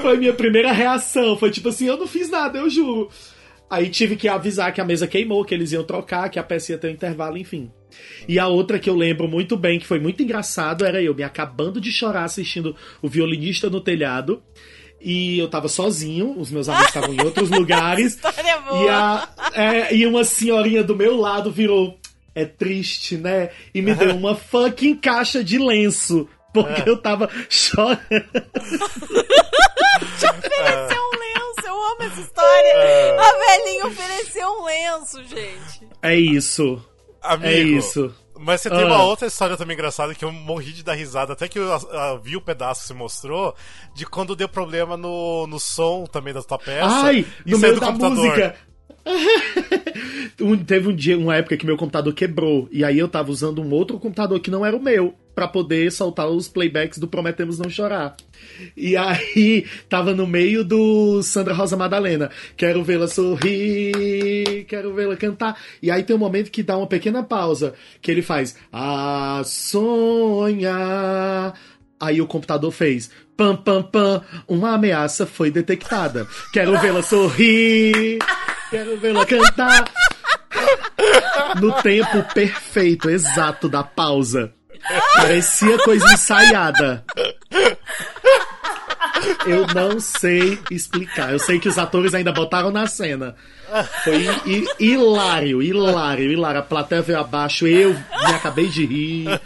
[0.00, 1.36] foi minha primeira reação.
[1.36, 3.10] Foi tipo assim, eu não fiz nada, eu juro.
[3.70, 6.72] Aí tive que avisar que a mesa queimou, que eles iam trocar, que a peça
[6.72, 7.70] ia ter um intervalo, enfim.
[8.26, 11.22] E a outra que eu lembro muito bem, que foi muito engraçado, era eu me
[11.22, 14.42] acabando de chorar assistindo o violinista no telhado.
[15.00, 18.14] E eu tava sozinho, os meus amigos estavam em outros lugares.
[18.18, 18.84] História boa.
[18.84, 21.98] E, a, é, e uma senhorinha do meu lado virou.
[22.34, 23.50] É triste, né?
[23.74, 26.28] E me deu uma fucking caixa de lenço.
[26.52, 27.98] Porque eu tava chorando.
[30.18, 32.68] Te ofereceu um lenço, eu amo essa história.
[32.68, 33.16] É.
[33.18, 35.88] A velhinha ofereceu um lenço, gente.
[36.02, 36.82] É isso.
[37.20, 38.14] Amigo, É isso.
[38.38, 38.86] Mas você tem Ah.
[38.86, 42.18] uma outra história também engraçada que eu morri de dar risada, até que eu ah,
[42.22, 43.54] vi o pedaço que você mostrou,
[43.94, 46.88] de quando deu problema no, no som também da tua peça.
[47.06, 48.16] Ai, e no meio da computador.
[48.16, 48.56] música.
[50.40, 52.68] Um- teve um dia, uma época que meu computador quebrou.
[52.70, 55.14] E aí eu tava usando um outro computador que não era o meu.
[55.34, 58.16] Pra poder soltar os playbacks do Prometemos Não Chorar.
[58.76, 62.28] E aí, tava no meio do Sandra Rosa Madalena.
[62.56, 65.56] Quero vê-la sorrir, quero vê-la cantar.
[65.80, 67.74] E aí tem um momento que dá uma pequena pausa.
[68.02, 68.56] Que ele faz.
[68.72, 69.42] A
[70.38, 71.54] sonhar.
[72.00, 73.08] Aí o computador fez.
[73.36, 74.22] Pam, pam, pam.
[74.48, 76.26] Uma ameaça foi detectada.
[76.52, 78.18] Quero vê-la sorrir.
[78.70, 79.84] Quero vê-la cantar.
[81.60, 84.52] No tempo perfeito, exato da pausa.
[85.16, 87.04] Parecia coisa ensaiada.
[89.46, 91.32] Eu não sei explicar.
[91.32, 93.34] Eu sei que os atores ainda botaram na cena.
[94.04, 96.60] Foi hi- hilário, hilário, hilário.
[96.60, 99.40] A plateia veio abaixo, eu me acabei de rir.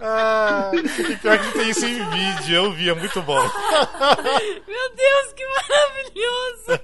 [0.00, 3.40] Ah, e pior que tem isso em vídeo, eu vi, é muito bom.
[3.40, 6.82] Meu Deus, que maravilhoso.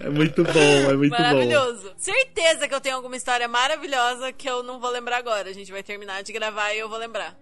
[0.00, 1.22] É muito bom, é muito bom.
[1.22, 1.92] Maravilhoso.
[1.96, 5.48] Certeza que eu tenho alguma história maravilhosa que eu não vou lembrar agora.
[5.48, 7.34] A gente vai terminar de gravar e eu vou lembrar.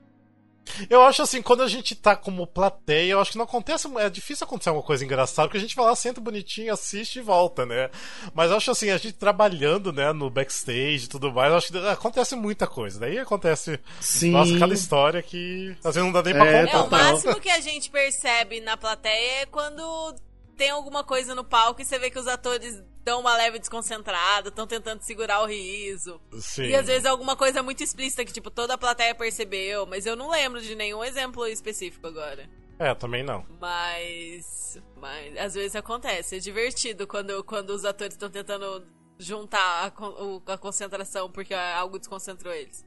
[0.88, 3.88] Eu acho assim, quando a gente tá como plateia, eu acho que não acontece.
[3.98, 7.22] É difícil acontecer alguma coisa engraçada, porque a gente vai lá, senta bonitinho, assiste e
[7.22, 7.90] volta, né?
[8.34, 11.72] Mas eu acho assim, a gente trabalhando, né, no backstage e tudo mais, eu acho
[11.72, 13.00] que acontece muita coisa.
[13.00, 13.78] Daí acontece.
[14.00, 14.30] Sim.
[14.30, 16.98] Nossa, cada história que às vezes não dá nem pra É, contar.
[16.98, 20.14] É, o máximo que a gente percebe na plateia é quando
[20.56, 24.48] tem alguma coisa no palco e você vê que os atores dão uma leve desconcentrada,
[24.48, 26.20] estão tentando segurar o riso.
[26.40, 26.64] Sim.
[26.64, 30.06] E às vezes é alguma coisa muito explícita que, tipo, toda a plateia percebeu, mas
[30.06, 32.48] eu não lembro de nenhum exemplo específico agora.
[32.78, 33.44] É, também não.
[33.60, 34.80] Mas.
[34.96, 36.36] Mas às vezes acontece.
[36.36, 38.84] É divertido quando, quando os atores estão tentando
[39.18, 42.84] juntar a, a concentração porque algo desconcentrou eles.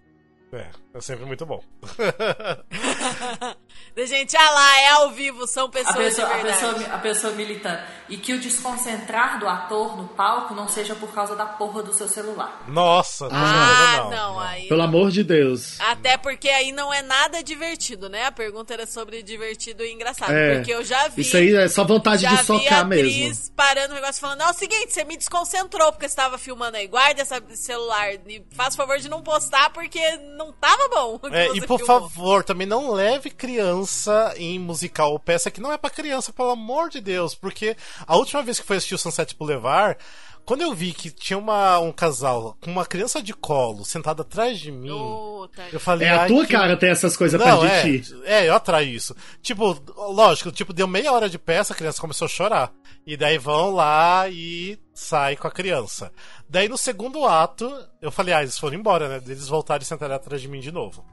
[0.52, 1.62] É, é sempre muito bom.
[3.96, 6.60] Da gente, ah lá, é ao vivo, são A pessoas pessoa, de a, verdade.
[6.76, 7.82] pessoa, a pessoa militando.
[8.10, 11.94] E que o desconcentrar do ator no palco não seja por causa da porra do
[11.94, 12.64] seu celular.
[12.68, 14.68] Nossa, Ah, não, não, aí.
[14.68, 15.80] Pelo amor de Deus.
[15.80, 18.26] Até porque aí não é nada divertido, né?
[18.26, 20.32] A pergunta era sobre divertido e engraçado.
[20.32, 21.22] É, porque eu já vi.
[21.22, 23.52] Isso aí é só vontade de vi socar mesmo.
[23.56, 26.78] parando o negócio falando: Não, é o seguinte, você me desconcentrou porque você tava filmando
[26.78, 26.88] aí.
[26.88, 28.14] Guarda esse celular.
[28.28, 30.00] E faz o favor de não postar porque
[30.38, 31.20] não tava bom.
[31.32, 35.72] É, e por filmou." favor, também não leve criança em musical ou peça que não
[35.72, 37.36] é pra criança, pelo amor de Deus.
[37.36, 37.76] Porque
[38.06, 39.98] a última vez que foi assistir o Sunset Boulevard,
[40.46, 44.58] quando eu vi que tinha uma, um casal com uma criança de colo sentada atrás
[44.58, 45.64] de mim, Ô, tá.
[45.74, 46.08] eu falei.
[46.08, 48.16] É a "Ai, tua que- cara ter essas coisas Não, perto é, de ti.
[48.24, 49.14] é, eu atraio isso.
[49.42, 49.78] Tipo,
[50.10, 52.72] lógico, tipo, deu meia hora de peça, a criança começou a chorar.
[53.06, 56.12] E daí vão lá e sai com a criança.
[56.50, 57.70] Daí no segundo ato,
[58.02, 59.22] eu falei, ah, eles foram embora, né?
[59.26, 61.06] Eles voltaram e sentaram atrás de mim de novo.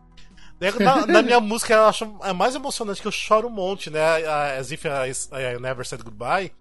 [0.81, 4.01] Na, na minha música, eu acho é mais emocionante que eu choro um monte, né?
[4.59, 6.53] As if I, I Never Said Goodbye.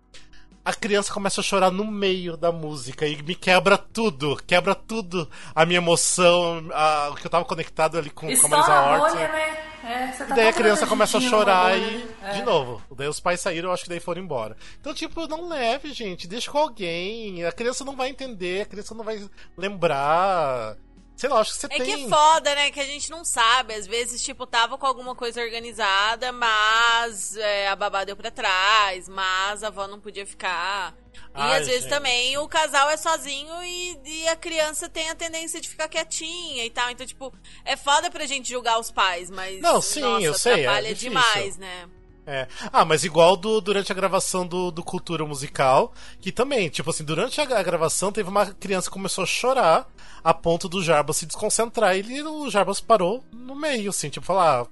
[0.66, 5.30] A criança começa a chorar no meio da música e me quebra tudo, quebra tudo.
[5.54, 9.14] A minha emoção, a- o que eu tava conectado ali com, com a Marisa Hort.
[9.16, 9.58] né?
[9.84, 11.82] É, tá E daí a criança começa a chorar e.
[11.82, 12.32] né?
[12.34, 12.44] De É.
[12.46, 12.82] novo.
[12.96, 14.56] Daí os pais saíram, eu acho que daí foram embora.
[14.80, 16.26] Então, tipo, não leve, gente.
[16.30, 17.44] Deixa com alguém.
[17.44, 19.22] A criança não vai entender, a criança não vai
[19.58, 20.78] lembrar.
[21.16, 21.86] Sei lá, acho que você É tem.
[21.86, 22.72] que é foda, né?
[22.72, 23.74] Que a gente não sabe.
[23.76, 29.08] Às vezes, tipo, tava com alguma coisa organizada, mas é, a babá deu pra trás,
[29.08, 30.94] mas a avó não podia ficar.
[31.14, 31.92] E Ai, às vezes gente.
[31.92, 36.66] também o casal é sozinho e, e a criança tem a tendência de ficar quietinha
[36.66, 36.90] e tal.
[36.90, 37.34] Então, tipo,
[37.64, 39.62] é foda pra gente julgar os pais, mas.
[39.62, 41.10] Não, sim, nossa, eu sei, é Trabalha difícil.
[41.10, 41.88] demais, né?
[42.26, 42.48] É.
[42.72, 47.04] Ah, mas igual do, durante a gravação do, do Cultura Musical, que também, tipo assim,
[47.04, 49.88] durante a, gravação teve uma criança que começou a chorar
[50.24, 54.26] a ponto do Jarbas se desconcentrar e ele, o Jarbas parou no meio, assim, tipo,
[54.26, 54.66] falar.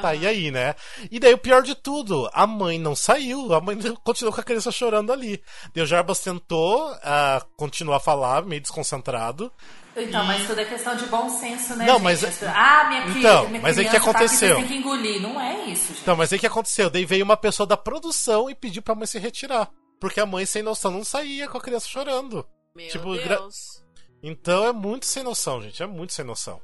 [0.00, 0.74] Tá, e aí, né?
[1.10, 4.44] E daí o pior de tudo, a mãe não saiu, a mãe continuou com a
[4.44, 5.42] criança chorando ali.
[5.74, 9.52] Daí o Jarbas tentou ah, continuar a falar, meio desconcentrado.
[9.98, 11.86] Então, mas tudo é questão de bom senso, né?
[11.86, 12.02] Não, gente?
[12.02, 14.56] mas- As- Ah, minha filha, Então, minha mas aí que tá aqui, aconteceu?
[14.56, 15.22] vocês têm que engolir.
[15.22, 16.02] Não é isso, gente.
[16.02, 16.90] Então, mas aí o que aconteceu?
[16.90, 19.70] Daí veio uma pessoa da produção e pediu pra mãe se retirar.
[19.98, 22.46] Porque a mãe, sem noção, não saía com a criança chorando.
[22.74, 23.82] Meu Tipo, gra- Deus.
[24.22, 25.82] Então é muito sem noção, gente.
[25.82, 26.60] É muito sem noção.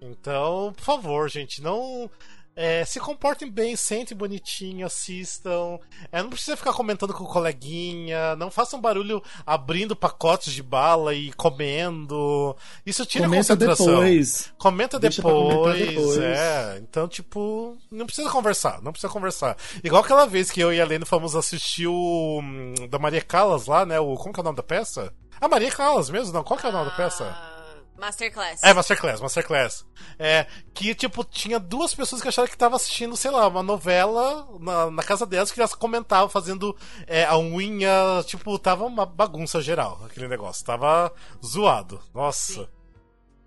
[0.00, 2.10] Então, por favor, gente, não.
[2.56, 5.78] É, se comportem bem, sentem bonitinho, assistam.
[6.10, 8.36] É, não precisa ficar comentando com o coleguinha.
[8.36, 12.54] Não façam barulho abrindo pacotes de bala e comendo.
[12.84, 13.86] Isso tira Comenta a concentração.
[13.86, 14.52] depois.
[14.58, 16.18] Comenta depois, depois.
[16.18, 19.56] É, então, tipo, não precisa conversar, não precisa conversar.
[19.82, 23.66] Igual aquela vez que eu e a Lene fomos assistir o hum, da Maria Callas
[23.66, 23.98] lá, né?
[24.00, 25.12] O, como que é o nome da peça?
[25.40, 26.44] A Maria Callas mesmo, não?
[26.44, 27.49] Qual que é o nome da peça?
[28.00, 28.62] Masterclass.
[28.62, 29.86] É, Masterclass, Masterclass.
[30.18, 34.48] É, que, tipo, tinha duas pessoas que acharam que tava assistindo, sei lá, uma novela
[34.58, 36.76] na, na casa delas que elas comentavam fazendo
[37.06, 40.64] é, a unha, tipo, tava uma bagunça geral, aquele negócio.
[40.64, 41.12] Tava
[41.44, 42.00] zoado.
[42.14, 42.68] Nossa.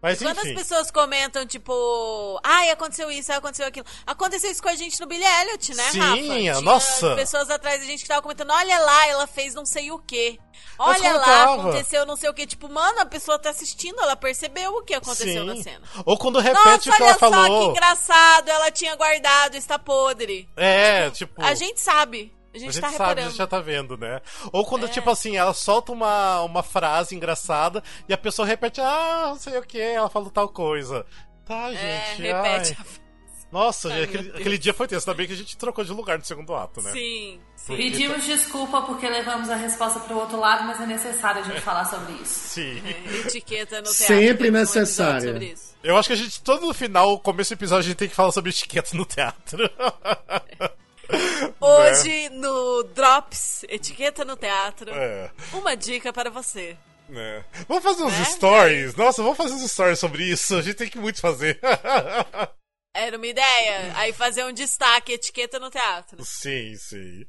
[0.04, 0.56] Mas Quando as enfim.
[0.56, 3.86] pessoas comentam, tipo, ai, aconteceu isso, ai, aconteceu aquilo.
[4.06, 6.18] Aconteceu isso com a gente no Billy Elliot, né, Sim, Rafa?
[6.18, 7.16] Tinha nossa.
[7.16, 10.38] pessoas atrás da gente que tava comentando, olha lá, ela fez não sei o quê.
[10.78, 12.46] Olha lá, aconteceu não sei o quê.
[12.46, 15.64] Tipo, mano, a pessoa tá assistindo, ela percebeu o que aconteceu na Sim.
[15.64, 15.82] cena.
[16.06, 17.70] Ou quando repete Nossa, o que olha ela só que falou.
[17.72, 20.50] engraçado, ela tinha guardado, está podre.
[20.58, 21.42] É, tipo.
[21.42, 23.30] A gente sabe, a gente, A gente tá sabe, a reparando.
[23.30, 24.22] gente já tá vendo, né?
[24.52, 24.90] Ou quando, É.
[24.90, 29.58] tipo assim, ela solta uma, uma frase engraçada e a pessoa repete, ah, não sei
[29.58, 31.06] o que, ela falou tal coisa.
[31.46, 32.22] Tá, É, gente.
[32.22, 32.78] repete.
[32.80, 33.04] ai.
[33.52, 35.08] Nossa, Ai, aquele, aquele dia foi tenso.
[35.08, 36.92] Ainda bem que a gente trocou de lugar no segundo ato, né?
[36.92, 37.76] Sim, sim.
[37.78, 41.86] Pedimos desculpa porque levamos a resposta pro outro lado, mas é necessário a gente falar
[41.86, 42.34] sobre isso.
[42.34, 42.82] Sim.
[42.84, 43.94] É, etiqueta no teatro.
[44.08, 45.54] Sempre temos um.
[45.84, 48.16] Eu acho que a gente, todo no final, começo do episódio, a gente tem que
[48.16, 49.70] falar sobre etiqueta no teatro.
[51.60, 55.30] Hoje, no Drops, etiqueta no teatro, É.
[55.54, 56.78] uma dica para você.
[57.14, 57.44] É.
[57.68, 58.26] Vamos fazer uns Né?
[58.26, 58.96] stories.
[58.96, 60.56] Nossa, vamos fazer uns stories sobre isso.
[60.56, 61.60] A gente tem que muito fazer.
[62.96, 63.92] Era uma ideia.
[63.96, 66.24] Aí fazer um destaque, etiqueta no teatro.
[66.24, 67.26] Sim, sim.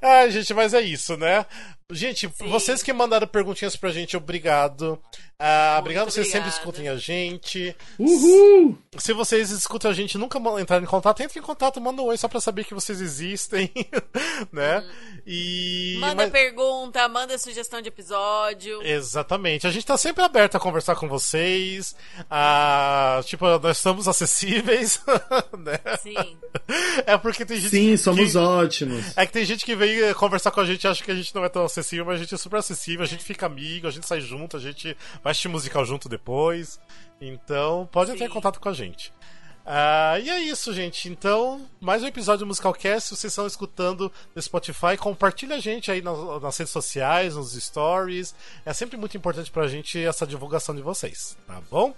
[0.00, 1.44] Ah, gente, mas é isso, né?
[1.90, 2.48] Gente, Sim.
[2.50, 5.00] vocês que mandaram perguntinhas pra gente, obrigado.
[5.38, 6.58] Ah, obrigado, vocês sempre obrigada.
[6.60, 7.74] escutem a gente.
[7.98, 8.76] Uhul!
[8.98, 12.06] Se vocês escutam a gente e nunca entraram em contato, entre em contato, manda um
[12.06, 13.72] oi só pra saber que vocês existem,
[14.52, 14.84] né?
[15.26, 15.96] E.
[15.98, 18.82] Manda mas- pergunta, manda sugestão de episódio.
[18.82, 19.66] Exatamente.
[19.66, 21.94] A gente tá sempre aberto a conversar com vocês.
[22.30, 25.00] Ah, tipo, nós estamos acessíveis,
[25.58, 25.78] né?
[26.02, 26.36] Sim.
[27.06, 28.36] É porque tem gente Sim, que- somos que...
[28.38, 29.16] ótimos.
[29.16, 31.34] É que tem gente que vem conversar com a gente e acha que a gente
[31.34, 33.90] não é tão acessível, mas a gente é super acessível, a gente fica amigo, a
[33.90, 36.80] gente sai junto, a gente vai assistir musical junto depois.
[37.20, 39.12] Então, pode entrar em contato com a gente.
[39.70, 41.10] Ah, e é isso, gente.
[41.10, 43.08] Então, mais um episódio do Musicalcast.
[43.10, 47.52] Se vocês estão escutando no Spotify, compartilha a gente aí nas, nas redes sociais, nos
[47.52, 48.34] stories.
[48.64, 51.94] É sempre muito importante pra gente essa divulgação de vocês, tá bom?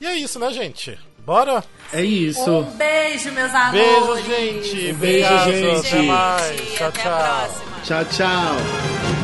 [0.00, 0.98] E é isso, né, gente?
[1.24, 1.64] Bora?
[1.92, 2.50] É isso.
[2.50, 4.24] Um beijo, meus Beijo, amores.
[4.26, 4.92] gente!
[4.92, 5.86] Um beijo, Obrigado, gente.
[5.88, 6.74] Até mais.
[6.74, 7.12] Tchau, Até tchau.
[7.14, 7.80] a próxima.
[7.84, 9.15] Tchau, tchau.